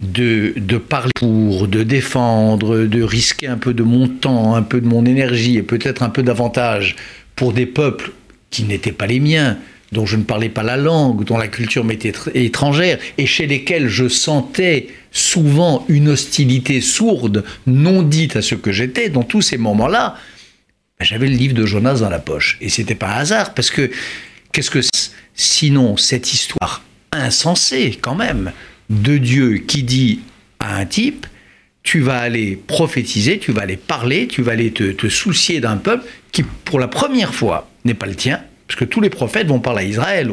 [0.00, 4.80] de, de, parler pour, de défendre, de risquer un peu de mon temps, un peu
[4.80, 6.96] de mon énergie et peut-être un peu d'avantage
[7.36, 8.10] pour des peuples
[8.52, 9.58] qui n'étaient pas les miens,
[9.90, 13.88] dont je ne parlais pas la langue, dont la culture m'était étrangère et chez lesquels
[13.88, 19.58] je sentais souvent une hostilité sourde, non dite à ce que j'étais, dans tous ces
[19.58, 20.16] moments-là,
[20.98, 22.58] ben, j'avais le livre de Jonas dans la poche.
[22.60, 23.90] Et c'était pas un hasard, parce que
[24.52, 24.80] qu'est-ce que
[25.34, 28.52] sinon cette histoire insensée, quand même,
[28.88, 30.20] de Dieu qui dit
[30.60, 31.26] à un type,
[31.82, 36.06] tu vas aller prophétiser, tu vas aller parler, tu vas aller te, soucier d'un peuple
[36.30, 38.40] qui, pour la première fois, n'est pas le tien,
[38.72, 40.32] parce que tous les prophètes vont parler à Israël,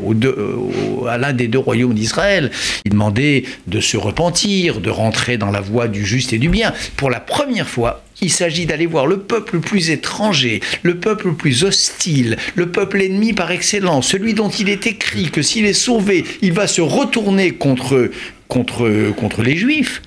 [1.10, 2.52] à l'un des deux royaumes d'Israël.
[2.86, 6.74] Ils demandaient de se repentir, de rentrer dans la voie du juste et du bien.
[6.96, 11.28] Pour la première fois, il s'agit d'aller voir le peuple le plus étranger, le peuple
[11.28, 15.66] le plus hostile, le peuple ennemi par excellence, celui dont il est écrit que s'il
[15.66, 18.10] est sauvé, il va se retourner contre,
[18.48, 20.02] contre, contre les Juifs.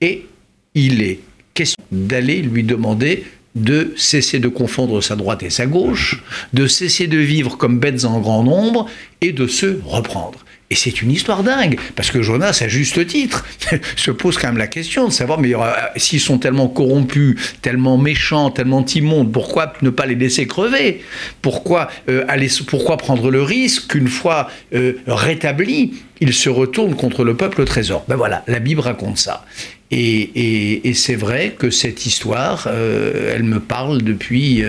[0.00, 0.26] Et
[0.74, 1.20] il est
[1.54, 3.24] question d'aller lui demander
[3.58, 8.04] de cesser de confondre sa droite et sa gauche, de cesser de vivre comme bêtes
[8.04, 8.86] en grand nombre
[9.20, 10.44] et de se reprendre.
[10.70, 13.46] Et c'est une histoire dingue, parce que Jonas, à juste titre,
[13.96, 15.60] se pose quand même la question de savoir, mais euh,
[15.96, 21.02] s'ils sont tellement corrompus, tellement méchants, tellement immondes, pourquoi ne pas les laisser crever?
[21.40, 27.24] Pourquoi, euh, aller, pourquoi prendre le risque qu'une fois euh, rétablis, ils se retournent contre
[27.24, 28.04] le peuple au trésor?
[28.06, 29.46] Ben voilà, la Bible raconte ça.
[29.90, 34.62] Et, et, c'est vrai que cette histoire, elle me parle depuis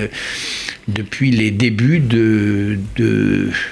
[0.89, 2.80] depuis les débuts de,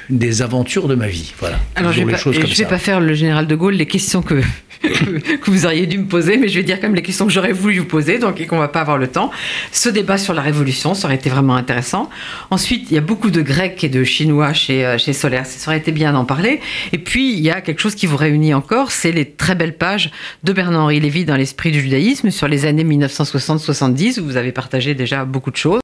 [0.09, 1.33] des aventures de ma vie.
[1.39, 1.57] Voilà.
[1.75, 4.41] Alors, je ne vais, pas faire le général de Gaulle, les questions que,
[4.81, 7.31] que vous auriez dû me poser, mais je vais dire quand même les questions que
[7.31, 9.31] j'aurais voulu vous poser, donc et qu'on va pas avoir le temps.
[9.71, 12.09] Ce débat sur la Révolution, ça aurait été vraiment intéressant.
[12.51, 15.71] Ensuite, il y a beaucoup de Grecs et de Chinois chez, euh, chez Solaire, ça
[15.71, 16.59] aurait été bien d'en parler.
[16.93, 19.77] Et puis, il y a quelque chose qui vous réunit encore, c'est les très belles
[19.77, 20.11] pages
[20.43, 24.95] de Bernard-Henri Lévy dans l'esprit du judaïsme sur les années 1960-70, où vous avez partagé
[24.95, 25.81] déjà beaucoup de choses.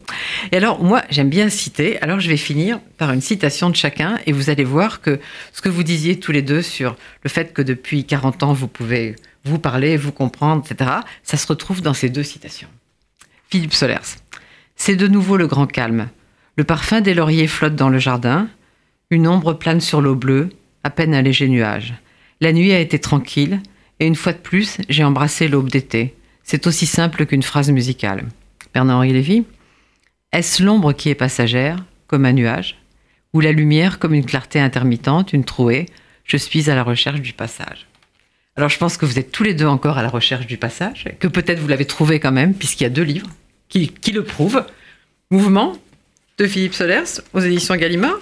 [0.51, 4.19] Et alors, moi, j'aime bien citer, alors je vais finir par une citation de chacun,
[4.25, 5.19] et vous allez voir que
[5.53, 8.67] ce que vous disiez tous les deux sur le fait que depuis 40 ans, vous
[8.67, 10.89] pouvez vous parler, vous comprendre, etc.
[11.23, 12.69] Ça se retrouve dans ces deux citations.
[13.49, 14.17] Philippe Solers.
[14.75, 16.09] C'est de nouveau le grand calme.
[16.55, 18.47] Le parfum des lauriers flotte dans le jardin.
[19.09, 20.49] Une ombre plane sur l'eau bleue,
[20.83, 21.93] à peine un léger nuage.
[22.41, 23.61] La nuit a été tranquille,
[23.99, 26.15] et une fois de plus, j'ai embrassé l'aube d'été.
[26.43, 28.25] C'est aussi simple qu'une phrase musicale.
[28.73, 29.45] Bernard-Henri Lévy.
[30.31, 31.77] Est-ce l'ombre qui est passagère,
[32.07, 32.77] comme un nuage,
[33.33, 35.85] ou la lumière comme une clarté intermittente, une trouée?
[36.25, 37.87] Je suis à la recherche du passage.
[38.55, 41.05] Alors je pense que vous êtes tous les deux encore à la recherche du passage,
[41.19, 43.29] que peut-être vous l'avez trouvé quand même, puisqu'il y a deux livres
[43.69, 44.65] qui, le prouvent.
[45.31, 45.75] Mouvement
[46.37, 48.19] de Philippe Solers aux éditions Gallimard.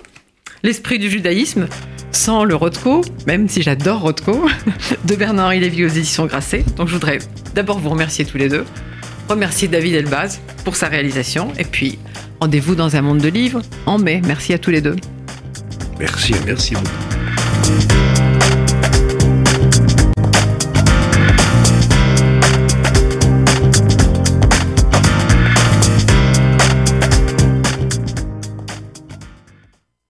[0.64, 1.68] L'esprit du judaïsme
[2.12, 4.48] sans le Rothko, même si j'adore Rothko,
[5.06, 6.64] de Bernard-Henri Lévy aux éditions Grasset.
[6.78, 7.20] Donc je voudrais
[7.56, 8.66] d'abord vous remercier tous les deux,
[9.28, 11.98] remercier David Elbaz pour sa réalisation, et puis
[12.40, 14.22] rendez-vous dans un monde de livres en mai.
[14.26, 14.96] Merci à tous les deux.
[16.00, 18.11] Merci, merci beaucoup.